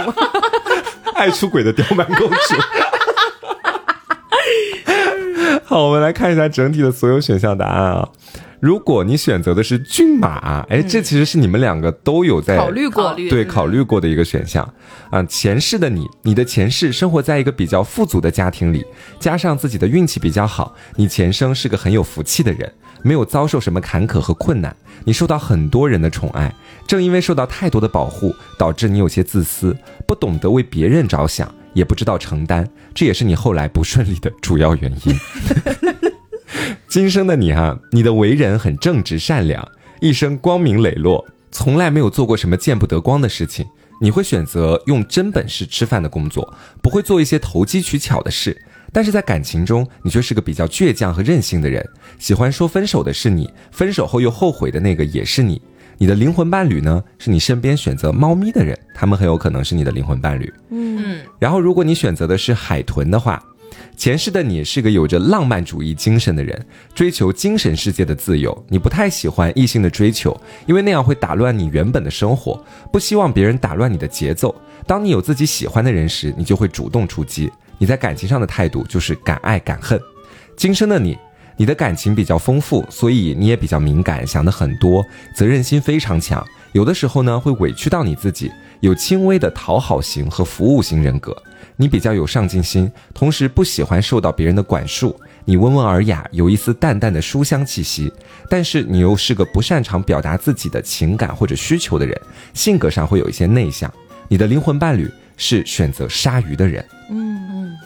[1.15, 2.37] 爱出轨的刁蛮公主。
[5.65, 8.09] 好，我们来看一下整体的所有选项答案啊。
[8.67, 14.69] 如果你选择的是骏马，哎，这其实是你们两个都有在考虑过考虑对考虑过的一个选项
[15.09, 15.23] 啊。
[15.23, 18.85] 前世的你，你的前世生活在一个比较富足的家庭里，
[19.21, 22.69] 加上自己的运气比较好，你前生是个很有福气的人，
[23.03, 24.75] 没有遭受什么坎坷和困难，
[25.05, 26.53] 你受到很多人的宠爱。
[26.89, 29.77] 正因为受到太多的保护，导致你有些自私，
[30.09, 35.17] 不懂得为别人着想，也不知道承担，这也是你后来不顺利的主要原因。
[36.89, 39.67] 今生的你哈、你的为人很正直善良，
[40.01, 43.67] 一生光明磊落，从来没有做过什么见不得光的事情。
[44.01, 48.57] 你会选择用真本事吃饭的工作，不会做一些投机取巧的事。
[48.93, 51.87] 但是在感情中，你却是个比较倔强和任性的人，
[52.19, 55.61] 喜欢说分手的是你，分手后又后悔的那个也是你。
[55.99, 60.53] 你的灵魂伴侣呢，是你身边选择猫咪的人，他们很有可能是你的灵魂伴侣。
[60.71, 63.43] 嗯然后，如果你选择的是海豚的话，
[63.97, 68.65] 前世的你是个有着浪漫主义精神的人，追求精神世界的自由。
[68.69, 72.63] 你不太喜欢异性的追求，因为那样会打乱你原本的生活，
[72.93, 74.55] 不希望别人打乱你的节奏。
[74.87, 77.51] 当你有自己喜欢的人时，你就会主动出击。
[77.79, 80.01] 你在感情上的态度就是敢爱敢恨。
[80.57, 81.19] 今生的你，
[81.57, 85.05] 你的感情比较丰富，所以你也比较敏感，想的很多，
[85.35, 86.45] 责任心非常强。
[86.73, 88.51] 有的时候呢，会委屈到你自己，
[88.81, 91.37] 有轻微的讨好型和服务型人格。
[91.77, 95.15] 你比较有上进心，同时不喜欢受到别人的管束。
[95.45, 98.13] 你温文尔雅，有一丝淡淡的书香气息，
[98.51, 102.21] 但是你又是个不擅长表达自己的情感或者需求的人，
[102.53, 103.93] 性格上会有一些内向。
[104.29, 106.85] 你的灵魂伴侣是选择鲨鱼的人。
[107.11, 107.77] 嗯嗯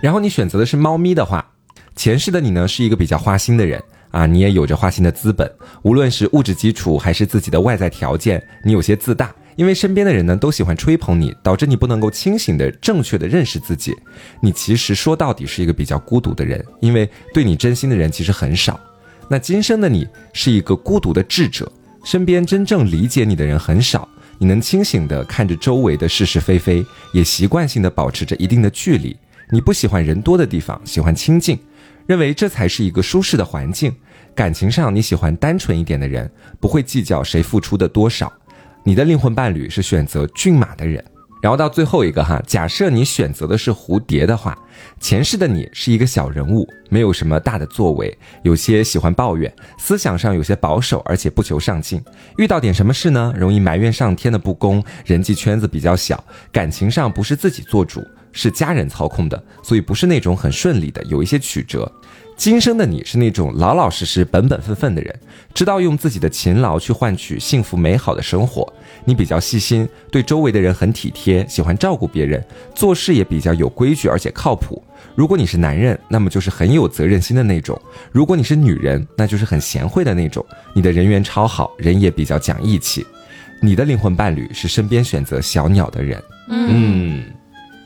[0.00, 1.44] 然后你选择的是猫咪的话，
[1.94, 3.80] 前世的你呢是一个比较花心的人
[4.10, 5.48] 啊，你也有着花心的资本，
[5.82, 13.94] 无论是物质基础还是自己的外在条件，你有些自大，因为身边的人呢都喜欢吹捧你，导致你不能够清醒的、正确的认识自己。
[14.40, 18.78] 你其实说到底是一个比较孤独的人，因为对你真心的人其实很少。
[19.28, 21.70] 那今生的你是一个孤独的智者，
[22.04, 24.08] 身边真正理解你的人很少。
[24.38, 29.16] 你能清醒地看着周围的是是非非，也习惯性地保持着一定的距离。
[29.50, 31.58] 你不喜欢人多的地方，喜欢清静，
[32.06, 33.94] 认为这才是一个舒适的环境。
[34.34, 36.28] 感情上，你喜欢单纯一点的人，
[36.58, 38.32] 不会计较谁付出的多少。
[38.86, 41.02] 你的灵魂伴侣是选择骏马的人。
[41.40, 44.56] 然后到最后一个哈，假设你选择的是蝴蝶的话，
[45.00, 52.02] 前世的你是一个小人物，没有什么大的作为，有些喜欢抱怨，思想上有些保守，而且不求上进。
[52.36, 56.22] 遇到点什么事呢，容易埋怨上天的不公，人际圈子比较小，
[56.52, 61.90] 感情上不是自己做主，是家人操控的，所以不是那种很顺利的，有一些曲折。
[62.36, 65.20] 今生的你是那种老老实实、本本分分的人，
[65.54, 68.70] 知道用自己的勤劳去换取幸福美好的生活。
[69.04, 74.82] 你比较细心，对周围的人很体贴，喜欢照顾别人，做事也比较有规矩，而且靠谱。
[75.14, 77.76] 如果你是男人，那么就是很有责任心的那种；
[78.10, 80.44] 如果你是女人，那就是很贤惠的那种。
[80.74, 83.06] 你的人缘超好，人也比较讲义气。
[83.62, 86.22] 你的灵魂伴侣是身边选择小鸟的人。
[86.48, 87.24] 嗯，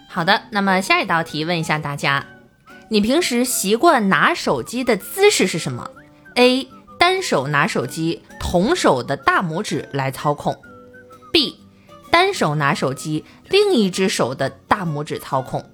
[0.08, 2.24] 好的，那么下一道题问一下大家，
[2.90, 5.90] 你平时习惯拿手机的姿势是什么
[6.36, 6.68] ？A.
[6.98, 10.56] 单手拿手机，同手的大拇指来操控
[11.32, 11.54] ；B.
[12.10, 15.70] 单手拿手机，另一只手的大拇指操控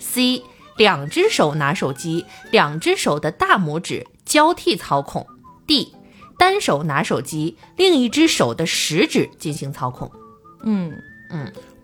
[0.00, 0.42] ；C.
[0.76, 5.26] 两只手拿手机，两只手的大拇指交替操控
[5.66, 5.88] ；D.
[6.38, 10.10] 单手拿手机，另一只手的食指进行操控。
[10.62, 10.92] 嗯，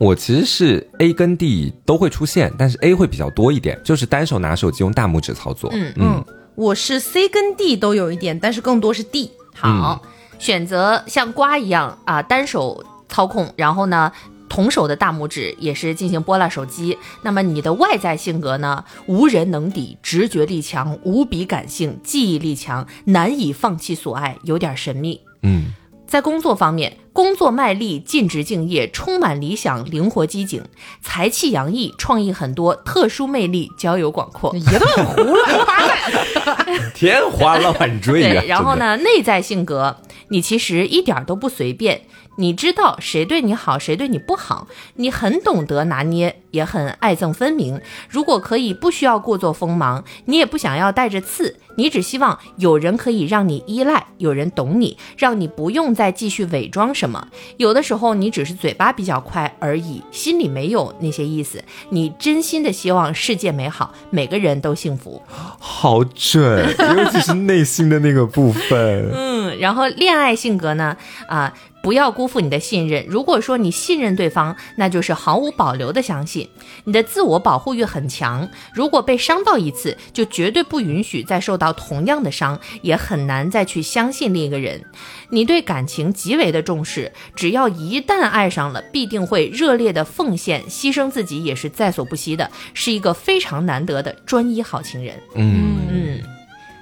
[0.02, 5.70] 我其实是 A 跟 D 都会出现，但是 A 会比较多一点，就是单手拿手机用大拇指操作。
[5.72, 6.24] 嗯嗯，
[6.56, 9.30] 我是 C 跟 D 都有一点，但是更多是 D。
[9.54, 10.02] 好，
[10.40, 14.10] 选择像瓜一样啊，单手操控，然后呢，
[14.48, 16.98] 同手的大拇指也是进行拨拉手机。
[17.22, 25.20] 那么你的外在性格呢，无人能敌，直觉力强，无比感性，记忆力强，难以放弃所爱，有点神秘。
[25.44, 25.72] 嗯，
[26.12, 30.62] 在工作方面，工作卖力、尽职敬业，充满理想，灵活机警，
[31.00, 34.54] 才气洋溢，创意很多，特殊魅力，交友广阔。
[34.54, 36.92] 一顿胡乱夸赞。
[36.92, 39.96] 天花乱坠呀、对，然后呢，内在性格，
[40.28, 42.02] 你其实一点儿都不随便，
[42.36, 47.80] 你知道谁对你好，谁对你不好，你很懂得拿捏，也很爱憎分明。
[48.08, 57.28] 如果可以，不需要故作锋芒，你也不想要带着刺，你只希望有人可以让你依赖，有人懂你，让你不用再继续伪装什么。
[57.58, 61.62] 有的时候，你只是嘴巴比较快而已，心里没有那些意思。
[61.90, 65.20] 你真心的希望世界美好，每个人都幸福。
[65.28, 69.10] 好准， 尤其是内心的那个部分。
[69.12, 71.52] 嗯，然后恋爱性格呢，啊、
[71.82, 73.04] 不要辜负你的信任。
[73.08, 76.48] 如果说你信任对方，那就是毫无保留的相信。
[76.84, 84.84] 你的自我保护欲很强，如果被伤到一次，就绝对不允许再受到同样的伤，也很难再去相信另一个人。
[85.30, 95.14] 你对感情极为的重视，只要一旦爱上了，必定会热烈的奉献，牺牲自己也是在所不惜的，是一个非常难得的专一好情人。
[95.34, 96.20] 嗯，嗯，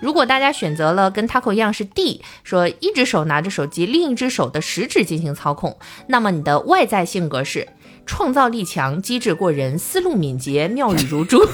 [0.00, 5.78] 如果大家选择了跟 Taco 一样是 D，说一只手拿着手机，另一只手的食指进行操控，
[6.08, 7.68] 那么你的外在性格是
[8.06, 11.46] 创造力强、机智过人、思路敏捷、妙语如珠，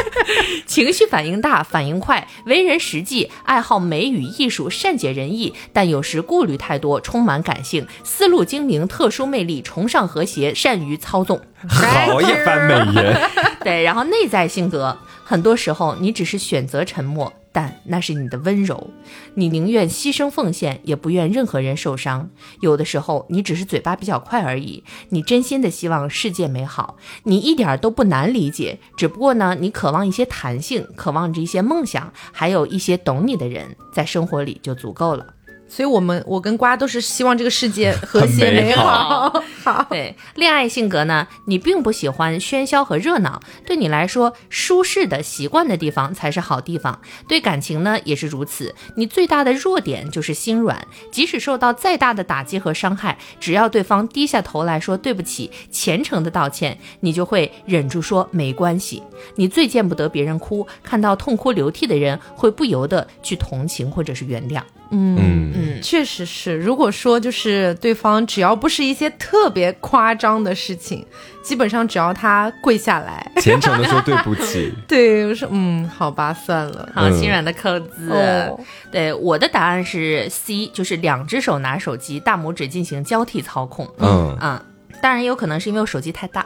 [0.66, 11.40] 情绪反应大、反应快、为人实际、爱好美与艺术、善解人意，但有时顾虑太多、充满感性、思路精明、特殊魅力、崇尚和谐、善于操纵。
[11.68, 13.30] 好一番美言。
[13.62, 18.90] 对，然后内在性格，很多时候你只是选择沉默，但那是你的温柔，
[19.34, 22.28] 你宁愿牺牲奉献，也不愿任何人受伤。
[22.60, 35.33] 有的时候你只是嘴巴比较快而已，你真心的希望世界美好，你一点都不难理解，只不过呢，你渴望一些弹性，渴望着一些梦想，还有一些懂你的人，在生活里就足够了。
[35.66, 39.42] 所以我们我跟瓜都是希望这个世界和谐美好。
[39.62, 47.00] 好， 对恋爱性格呢，你并不喜欢喧嚣和热闹，对你来说，舒适的习惯的地方才是好地方。
[47.26, 59.02] 对感情呢也是如此，你最大的弱点就是心软，即使受到再大的打击和伤害，只要对方低下头来说对不起，虔诚的道歉，你就会忍住说没关系。
[59.36, 64.60] 你最见不得别人哭，看到痛哭流涕的人，会不由得去同情或者是原谅。
[64.94, 66.56] 嗯，嗯，确实是。
[66.56, 71.04] 如果说就是对方只要不是一些特别夸张的事情，
[71.42, 74.72] 基本上只要他跪下来，虔诚的说对不起。
[74.88, 76.88] 对我说嗯，好吧，算了。
[76.94, 78.10] 好，嗯心软的扣字。
[78.10, 78.58] 哦，
[78.90, 83.88] 对，我的答案是 C，就是两只手拿手机，大拇指进行交替操控。
[83.98, 84.60] 嗯嗯，
[85.04, 86.42] 当然也有可能是因为我手机太大。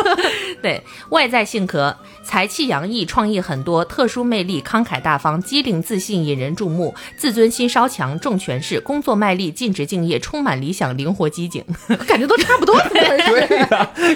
[0.60, 11.64] 对外在性格，才气洋溢，创意很多，特殊魅力，慷慨大方，机灵自信，引人注目，自尊心稍强，重权势，工作卖力，尽职敬业，充满理想，灵活机警。
[12.06, 12.78] 感觉都差不多。
[12.92, 13.66] 对呀、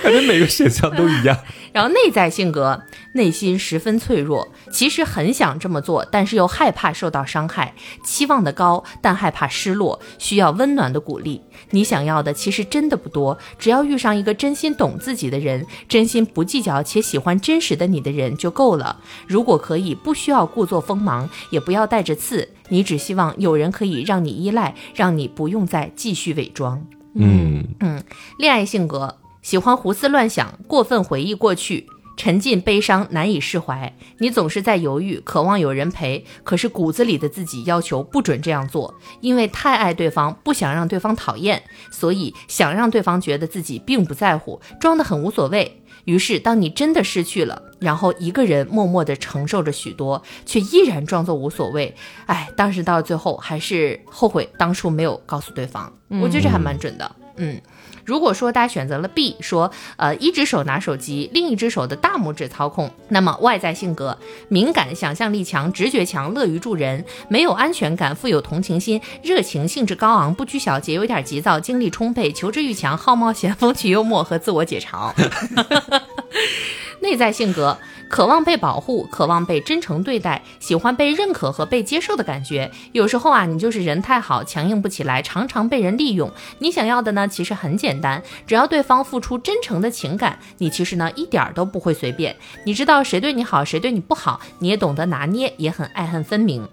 [0.02, 1.34] 感觉每个选项都一样。
[1.72, 2.82] 然后内在性格，
[3.12, 7.74] 内心十分脆弱，其实很想这么做，但是又害怕受到伤害，
[8.04, 11.42] 期望的高，但害怕失落，需要温暖的鼓励。
[11.70, 19.00] 你想要的其实真的不多，只要遇上一个真心懂自己的人，真心不计较且喜欢真实的你的人就够了。
[19.26, 26.84] 如果可以，不需要故作锋芒，也不要带着刺，你只希望有人可以让你依赖，让你不用再继续伪装。
[27.14, 28.02] 嗯嗯，
[28.38, 31.86] 恋爱性格，喜欢胡思乱想，过分回忆过去，
[32.18, 33.94] 沉浸悲伤，难以释怀。
[34.18, 41.62] 你总是在犹豫，渴望有人陪，可是骨子里的自己要求不准这样做，因为太爱对方，不想让对方讨厌，
[41.92, 45.80] 所以想让对方觉得自己并不在乎，装得很无所谓。
[46.04, 51.94] 于是，当你真的失去了，然后一个人默默地承受着许多，却依然装作无所谓。
[52.26, 55.92] 哎，当时到最后还是后悔当初没有告诉对方。
[56.08, 57.16] 我觉得这还蛮准的。
[57.36, 57.60] 嗯，
[58.08, 75.12] 如果说大家选择了 B，说呃一只手拿手机，另一只手的大拇指操控，那么外在性格敏感、想象力强、直觉强、乐于助人，没有安全感，富有同情心，热情、兴致高昂，不拘小节，有点急躁，精力充沛，求知欲强，好冒险，风趣幽默和自我解嘲。
[77.00, 77.76] 内在性格，
[78.08, 82.70] 渴望被保护，渴望被真诚对待，喜欢被认可和被接受的感觉。
[82.92, 86.30] 有时候啊，你就是人太好，强硬不起来，常常被人利用。
[86.58, 92.34] 你想要的呢，其实很简单，只要对方付出真诚的情感，你其实呢一点儿都不会随便。
[92.64, 96.66] 你知道谁对你好，谁对你不好，你也懂得拿捏，也很爱恨分明。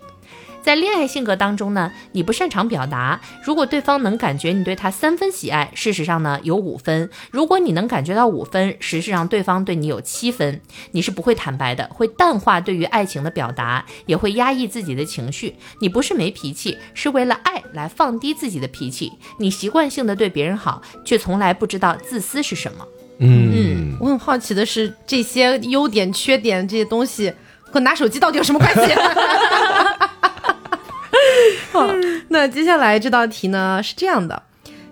[0.65, 3.21] 在恋爱性格当中呢，你不擅长表达。
[3.43, 10.59] 如果对方能感觉你对他三分喜爱，事实上呢有五分；如果你能感觉到五分，实际上对方对你有七分。
[10.89, 15.55] 你是不会坦白的，会淡化对于爱情的表达，也会压抑自己的情绪。
[15.81, 19.13] 你不是没脾气，是为了爱来放低自己的脾气。
[19.37, 22.83] 你习惯性的对别人好，却从来不知道自私是什么。
[23.19, 28.93] 嗯，我很好奇的是，这些优点、缺点这些东西和拿手机到底有什么关系？
[31.75, 31.93] 好，
[32.29, 34.43] 那接下来这道题呢是这样的：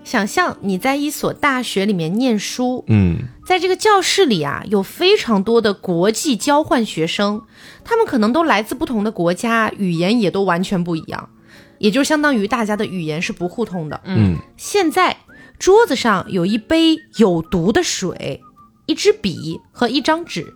[0.04, 3.16] 想象你在一所大学里面念书，嗯，
[3.46, 7.42] 在这个教室里啊，有非常多的国际交换学生，
[7.84, 11.30] 他们可能都来自不同的国家，语言也都完全不一样，
[11.78, 14.00] 也就相当于大家的语言是不互通的。
[14.04, 15.16] 嗯，现在
[15.58, 18.42] 桌子上有一杯有毒的水，
[18.86, 20.54] 一支笔和一张纸。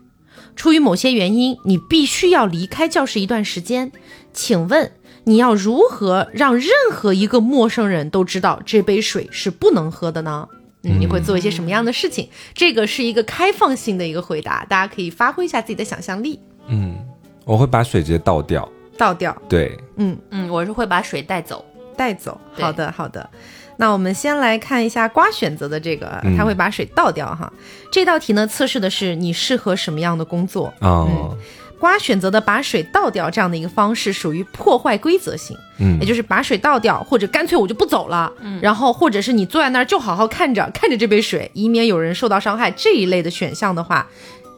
[0.56, 3.92] 出于某些原因，你必须要离开教室一段时间。
[4.32, 4.92] 请问
[5.28, 10.48] 你要如何让任何一个陌生人都知道这杯水是不能喝的呢？
[10.84, 12.28] 嗯，你会做一些什么样的事情？
[12.54, 16.40] 这个是一个开放性的一个回答，大家可以发挥一下自己的想象力。
[16.68, 16.96] 嗯
[17.44, 18.66] 我会把水直接倒掉。
[18.96, 21.64] 倒掉，对，嗯嗯，我是会把水带走。
[21.96, 22.40] 带走。
[22.54, 23.28] 好的，好的。
[23.76, 27.52] 那我们先来看一下瓜选择的这个，嗯他会把水倒掉哈。
[27.92, 30.72] 这道题呢，测试的是你适合什么样的工作。
[30.80, 31.36] 哦，
[31.78, 35.98] 瓜选择的把水倒掉这样的一个方式属于破坏规则型，嗯。
[36.00, 42.70] 也就是把水倒掉，或者干脆我就不走了，嗯，然后或者是你坐在那儿就好好看着看着这杯水，以免有人受到伤害。
[42.70, 44.06] 这一类的选项的话，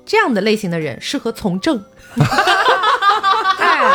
[0.04, 1.82] 这样的类型的人适合从政，
[3.58, 3.92] 哎，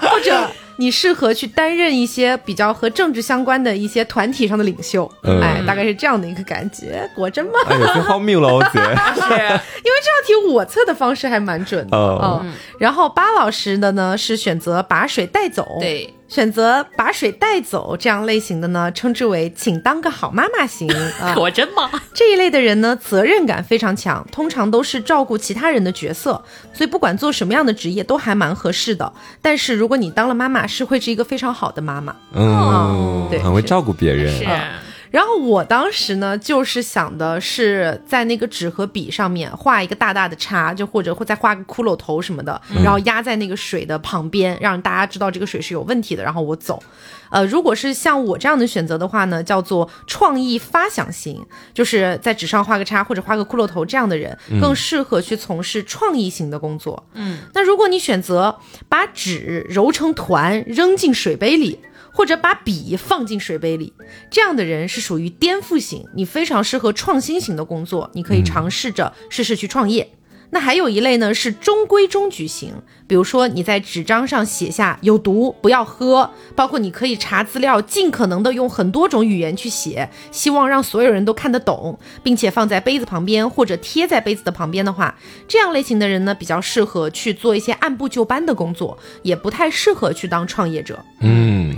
[0.00, 7.08] 或者你适合去担任一些比较和政治相关的一些团体上的领袖，嗯哎，大概是这样的一个感觉。
[7.14, 7.52] 果真吗？
[7.66, 8.78] 哎，呀，真好命了，我， 姐。
[8.78, 8.90] 因为
[9.22, 11.96] 这道题我测的方式还蛮准的。
[11.96, 20.88] 哦嗯，然后巴老师的呢是选择把水带走，，对，选择把水带走这样类型的呢，称之为请当个好妈妈型
[21.20, 21.34] 啊。
[21.36, 21.88] 我真妈？
[22.12, 29.12] 这一类的人呢，责任感非常强，通常都是照顾其他人的角色，所以不管做什么样的职业都还蛮合适的。
[29.42, 32.16] 但是如果你当了妈妈，是会是一个非常好的妈妈。
[32.32, 34.34] 嗯，对很会照顾别人。
[34.34, 34.44] 是，
[35.14, 46.82] 然后我当时呢，就是想的是在那个纸和笔上面画一个大大的叉，就或者会再画个骷髅头什么的，然后压在那个水的旁边，让大家知道这个水是有问题的，然后我走。
[47.30, 51.40] 呃，如果是像我这样的选择的话呢，叫做创意发想型，
[51.72, 57.06] 就是在纸上画个叉或者画个骷髅头这样的人，更适合去从事创意型的工作。
[57.12, 58.58] 嗯，那如果你选择
[58.88, 61.78] 把纸揉成团扔进水杯里，
[62.14, 63.92] 或者把笔放进水杯里，
[64.30, 70.12] 这样的人是属于颠覆型，你非常适合创新型的工作，你可以尝试着试试去创业。
[70.50, 72.74] 那还有一类呢是中规中矩型，
[73.08, 91.04] 比如说你在纸张上写下有毒不要喝，包括你可以查资料，尽可能的用很多种语言去写，希望让所有人都看得懂，并且放在杯子旁边或者贴在杯子的旁边的话，这样类型的人呢比较适合去做一些按部就班的工作，也不太适合去当创业者。
[91.20, 91.74] 嗯，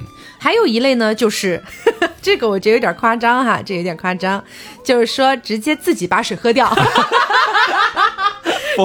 [0.46, 1.60] 还有一类呢，就是
[2.22, 4.44] 这个我觉得有点夸张哈，这有点夸张，
[4.84, 6.72] 就是说直接自己把水喝掉，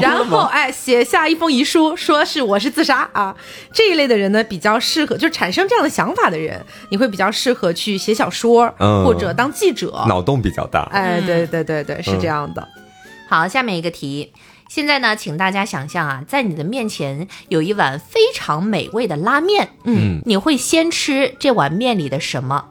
[0.01, 3.35] 然后哎写下一封遗书，说是我是自杀啊。
[3.71, 6.59] 这一类的人呢，比较适合，就产生这样的想法的人，
[6.89, 10.03] 你会比较适合去写小说、嗯或者当记者。
[10.07, 10.89] 脑洞比较大。
[10.91, 12.67] 哎，对对对对，是这样的。
[13.29, 14.33] 好，下面一个题。
[14.71, 22.69] 现在呢，请大家想象啊，在你的面前有一碗非常美味的拉面，嗯，你会先吃这碗面里的什么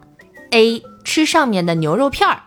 [0.50, 0.82] ？A.
[1.04, 2.44] 吃上面的牛肉片儿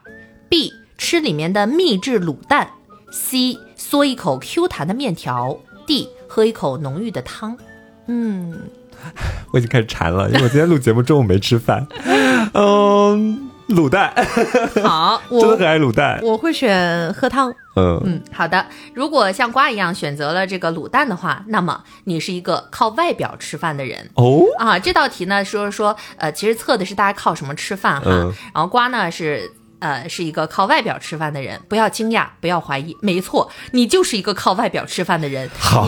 [0.50, 0.72] ，B.
[0.98, 2.72] 吃里面的秘制卤蛋
[3.12, 3.60] ，C.
[3.78, 6.10] 嗦一口 Q 弹的面条，D.
[6.28, 7.56] 喝一口浓郁的汤。
[8.08, 8.60] 嗯，
[9.54, 11.86] 我已经开始馋了，因为我今天录节目中午没吃饭。
[12.56, 14.14] 嗯，卤蛋，
[14.84, 16.20] 好， 真的我很爱卤蛋。
[16.22, 17.54] 我会选喝汤。
[17.76, 24.10] 嗯嗯好的，如果像瓜一样选择了这个卤蛋的话，那么你是一个靠外表吃饭的人。
[24.16, 28.04] 哦，啊，这道题呢说说，呃，其实测的是大家靠什么吃饭哈。
[28.06, 29.52] 嗯然后瓜呢是。
[29.84, 35.50] 呃，是一个靠外表吃饭的人，不要惊讶，不要怀疑，没错，你就是一个靠外表吃饭的人。
[35.60, 35.86] 好，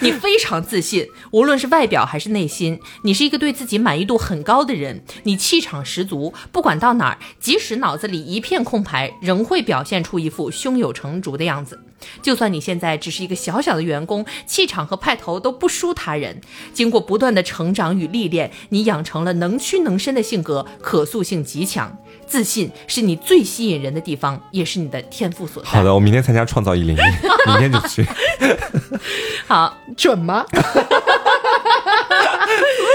[0.00, 11.80] 你非常自信，无论是外表还是内心，你是一个对自己满意度很高的人，你气场十足，不管到哪儿，即使脑子里一片空白，仍会表现出一副胸有成竹的样子。
[12.22, 16.40] 就算你现在只是一个小小的员工，气场和派头都不输他人。
[16.72, 21.98] 经过不断的成长与历练，你养成了能屈能伸的性格，可塑性极强。
[22.26, 25.68] 自信是你最吸引人的地方，也是你的天赋所在。
[25.68, 27.00] 好的，我明天参加创造一零一，
[27.50, 28.06] 明天就去。
[29.46, 30.46] 好，准吗？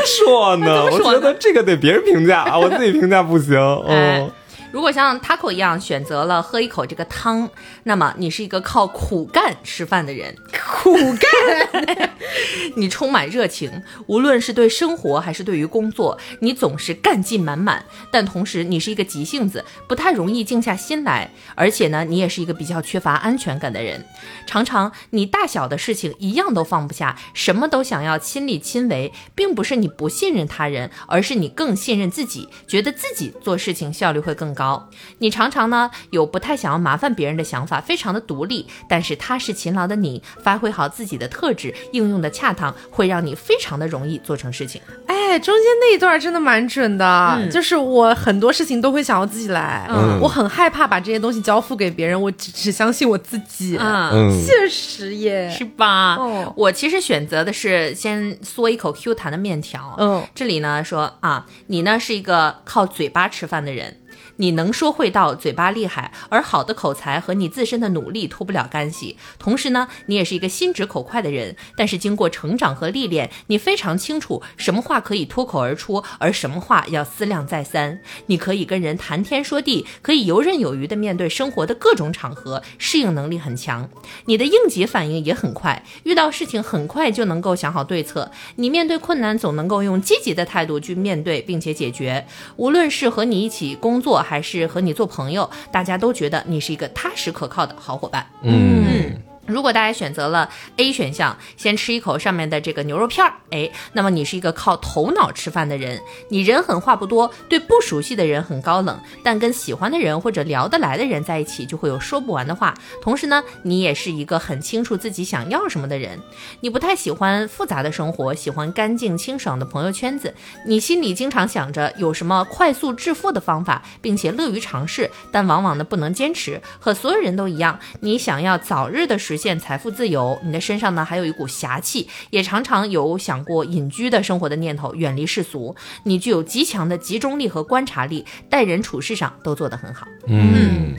[0.06, 0.86] 说呢？
[0.86, 3.58] 我说呢觉得这个得别人评价啊，我自己评价不行。
[3.88, 4.32] 哎哦，
[4.72, 7.50] 如果像 Taco 一样选择了喝一口这个汤，
[7.88, 10.36] 那么你是一个靠苦干吃饭的人。
[10.84, 12.12] 苦干。
[12.76, 17.86] 你充满热情，无论是对生活还是对于工作，你总是干劲满满。
[18.12, 21.32] 但同时，你是一个急性子，不太容易静下心来。
[21.54, 24.04] 而且呢，你也是一个比较缺乏安全感的人。
[24.48, 34.90] 常常你大小的事情一样都放不下，什么都想要亲力亲为，并不是你不信任他人，而是你更信任自己，觉得自己做事情效率会更高。
[35.20, 44.82] 你常常呢有不太想要麻烦别人的想法，非常的独立，但是踏实勤劳的你，发挥好自己的特质，应用的恰当，会让你非常的容易做成事情。
[45.08, 47.06] 哎，中间那一段真的蛮准的，
[47.38, 56.16] 嗯就是我很多事情都会想要自己来，嗯我很害怕把这些东西交付给别人，我只只相信我自己，嗯，嗯，确实耶，是吧？
[56.16, 59.96] 哦我其实选择的是先嗦一口 Q 弹的面条。
[59.98, 63.98] 嗯这里呢说啊，你呢是一个靠嘴巴吃饭的人。
[64.38, 69.18] 你能说会道，嘴巴厉害，而好的口才和你自身的努力脱不了干系。
[69.40, 78.00] 同时呢，你也是一个心直口快的人，但是经过成长和历练，你非常清楚什么话可以脱口而出，而什么话要思量再三。
[78.28, 83.90] 你可以跟人谈天说地，可以游刃有余地面对生活的各种场合，适应能力很强。
[84.26, 88.32] 你的应急反应也很快，遇到事情很快就能够想好对策。
[88.56, 92.26] 你面对困难总能够用积极的态度去面对，并且解决。
[92.58, 98.26] 无论是和你一起工作，还是和你做朋友，大家都觉得你是一个踏实可靠的好伙伴。
[98.42, 99.14] 嗯
[99.48, 112.74] 如果大家选择了 A 选项，先吃一口上面的这个牛肉片儿，哎，那么你是一个靠头脑吃饭的人，你人狠话不多，对不熟悉的人很高冷，但跟喜欢的人或者聊得来的人在一起，就会有说不完的话。
[113.02, 116.20] 同时呢，你也是一个很清楚自己想要什么的人，
[116.62, 120.34] 你不太喜欢复杂的生活，喜欢干净清爽的朋友圈子。
[120.66, 126.60] 你心里经常想着有什么快速致富的方法，并且乐于尝试，但往往呢不能坚持。
[126.80, 135.76] 和所有人都一样，你想要早日的实实现财富自由，你的身上呢还有一股侠气，也常常有想过隐居的生活的念头，远离世俗。
[136.04, 140.08] 你具有极强的集中力和观察力，待人处事上都做得很好。
[140.28, 140.96] 嗯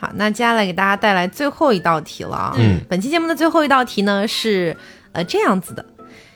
[0.00, 2.54] 好，那接下来给大家带来最后一道题了啊。
[2.58, 4.76] 嗯，本期节目的最后一道题呢是
[5.12, 5.84] 呃这样子的：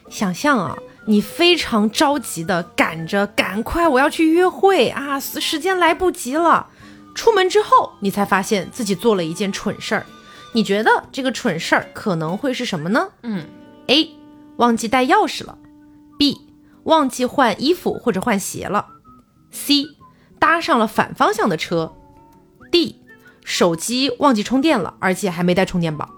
[0.09, 0.77] 想象啊，
[1.07, 6.69] 你非常着急的赶着，赶快我要去约会啊，时时间来不及了。
[7.15, 10.07] 出门之后，你才发现自己做了一件蠢事儿。
[10.53, 13.09] 你觉得这个蠢事儿可能会是什么呢？
[13.23, 13.47] 嗯
[13.87, 14.11] ，A
[14.57, 15.59] 忘记带钥匙了
[16.19, 16.37] ，B
[16.85, 18.87] 忘记换衣服或者换鞋了
[19.51, 19.85] ，C
[20.39, 21.95] 搭上了反方向的车
[22.71, 23.01] ，D
[23.45, 26.11] 手机忘记充电了，而且还没带充电宝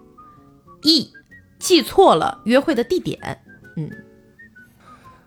[0.83, 1.13] ，E
[1.59, 3.41] 记错了约会的地点。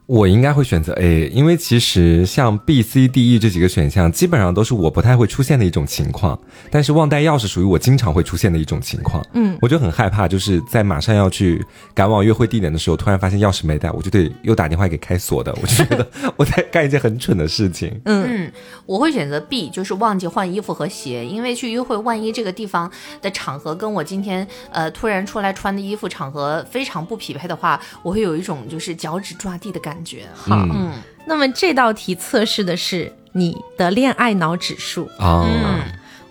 [0.08, 6.39] 我应该会选择 A，因为其实像 B、C、D、E 这几个选项，基本上都是我不太会出现的一种情况。
[6.72, 9.22] 但是忘带钥匙属于我经常会出现的一种情况。
[9.34, 11.62] 嗯，我就很害怕，就是在马上要去
[11.93, 15.53] 赶往约会地点的时候，突然发现钥匙没带，我就得又打电话给开锁的。
[15.62, 17.99] 我就觉得 我在干一件很蠢的事情。
[18.05, 18.51] 嗯嗯，
[18.86, 22.89] 我会选择 B，就是忘记换衣服和鞋，因为去约会，万一这个地方
[23.22, 30.25] 的场合跟我今天呃突然出来穿的衣服场合非常不匹配的话，我会有一种就是脚趾抓地的感觉。
[30.35, 30.91] 好，嗯
[31.25, 35.09] 那么这道题测试的是你的恋爱脑指数。
[35.19, 35.81] 啊，嗯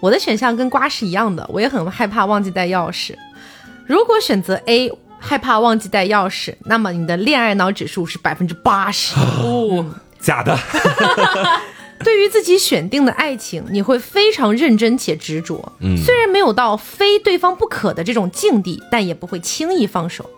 [0.01, 3.15] 我的选项跟瓜是一样的，我也很害怕忘记带钥匙。
[3.87, 9.15] 如果选择 A，害怕忘记带钥匙，那么你的恋爱脑指数是百分之八十。
[9.19, 9.85] 哦，
[10.19, 10.59] 假的。
[12.05, 15.73] 对于自己选定的爱情，你会非常认真且执着。
[15.81, 20.29] 嗯虽然没有到非对方不可的这种境地，但也不会轻易放手。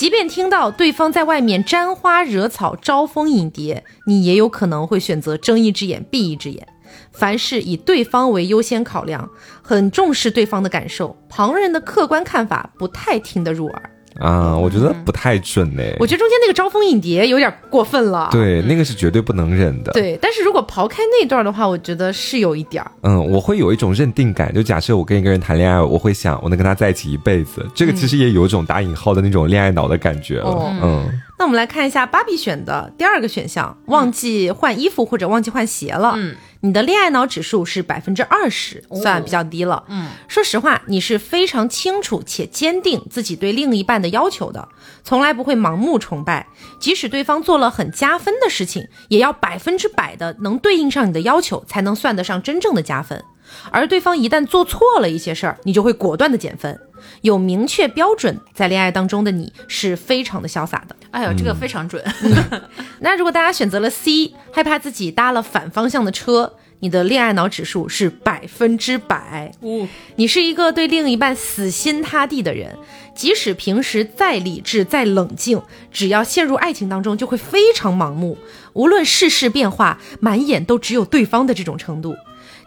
[0.00, 6.66] 即便听到对方在外面沾花惹草、招蜂引蝶，你也有可能会选择睁一只眼闭一只眼。
[7.12, 9.28] 凡事以对方为优先考量，
[9.60, 13.90] 很重视对方的感受，旁人的客观看法不太听得入耳。
[14.20, 15.82] 啊，我觉得不太准呢。
[15.98, 18.28] 我觉得中间那个招蜂引蝶有点过分了。
[18.30, 22.90] 对，那个是绝对不能忍的。，对，但是如果刨开那段的话，我觉得是有一点儿。
[23.02, 30.50] 嗯，我会有一种认定感，就假设我跟一个人谈恋爱，我会想我能跟他在一起一辈子，这个其实也有一种打引号的那种恋爱脑的感觉了。
[30.50, 31.08] 哦嗯
[31.38, 36.12] 那我们来看一下芭比选的第二个选项，忘记换衣服或者忘记换鞋了。
[36.14, 39.84] 嗯，你的恋爱脑指数是百分之二十，哦算比较低了。
[39.88, 44.68] 嗯，说实话，你是非常清楚且坚定自己对另一半的要求的，
[45.02, 46.46] 从来不会盲目崇拜，
[46.78, 53.24] 即使对方做了很加分的事情，也要百分之百的能对应上你的要求，才能算得上真正的加分。
[53.70, 56.78] 而对方一旦做错了一些事儿，你就会果断的减分。
[57.22, 60.94] 有明确标准，在恋爱当中的你是非常的潇洒的。
[61.10, 62.02] 哎呦，这个非常准。
[63.00, 69.50] 那如果大家选择了 C，害怕自己搭了反方向的车，你的恋爱脑指数是百分之百。
[69.60, 72.76] 哦，你是一个对另一半死心塌地的人，
[73.14, 78.36] 即使平时再理智、再冷静，只要陷入爱情当中，就会非常盲目，
[78.74, 82.14] 无论世事变化，满眼都只有对方的这种程度。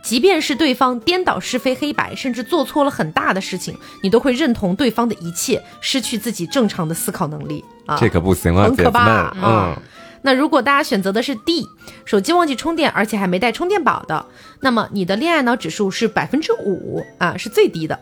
[0.04, 7.98] 即便是对方颠倒是非黑白，甚至做错了很大的事情，你都会认同对方的一切，失去自己正常的思考能力啊！
[7.98, 9.34] 这可不行啊，很可怕。
[9.36, 9.82] 嗯啊，
[10.22, 11.66] 那如果大家选择的是 D，
[12.04, 14.26] 手机忘记充电，而且还没带充电宝的，
[14.60, 17.98] 那么你的恋爱脑指数是百分之五啊，是最低的。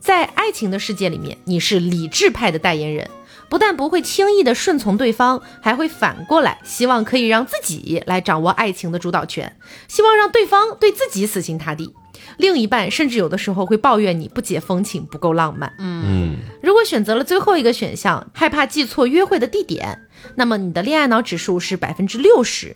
[0.00, 3.08] 在爱情的世界里面，你是理智派的代言人，
[3.48, 9.56] 不但不会轻易的顺从对方，还会反过来希望可以让自己来掌握爱情的主导权，
[9.88, 11.94] 希望让对方对自己死心塌地。
[12.38, 15.72] 另一半甚至有的时候会抱怨你不解风情、不够浪漫。
[15.78, 20.00] 嗯如果选择了最后一个选项，害怕记错约会的地点，
[20.34, 22.74] 那么你的恋爱脑指数是百分之六十。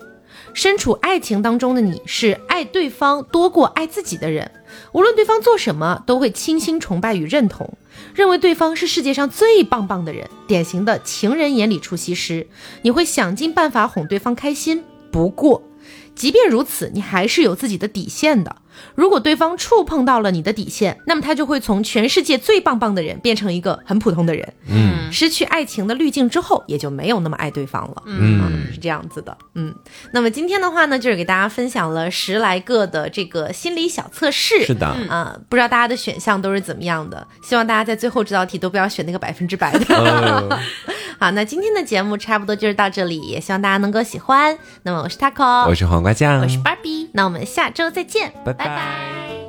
[0.52, 4.50] 身处爱情当中的你是爱对方多过爱自己的人，
[4.92, 7.72] 无论对方做什么，都会倾心崇拜与认同，
[8.20, 12.46] 认为对方是世界上最棒棒的人，典型的情人眼里出西施。
[12.82, 15.62] 你会想尽办法哄对方开心，不过，
[16.14, 18.56] 即便如此，你还是有自己的底线的。
[18.94, 24.52] 如果对方触碰到了你的底线，那么他就会从全世界最棒棒的人变成一个很普通的人。
[24.68, 28.02] 嗯失去爱情的滤镜之后，也就没有那么爱对方了。
[28.06, 29.74] 嗯，是这样子的，嗯，
[30.12, 37.26] 那么今天的话呢，就是给大家分享了十来个的这个心理小测试，是的，啊、不知道大家的选项都是怎么样的？
[37.42, 39.96] 希望大家在最后这道题都不要选那个百分之百的。
[39.96, 40.60] 呃
[41.20, 44.56] 好，那今天的节目差不多就是到这里，也希望大家能够喜欢。
[44.84, 47.10] 那么我是 taco，我是黄瓜酱，我是 Barbie，。
[47.12, 48.64] 那我们下周再见，拜拜。
[48.64, 49.39] 拜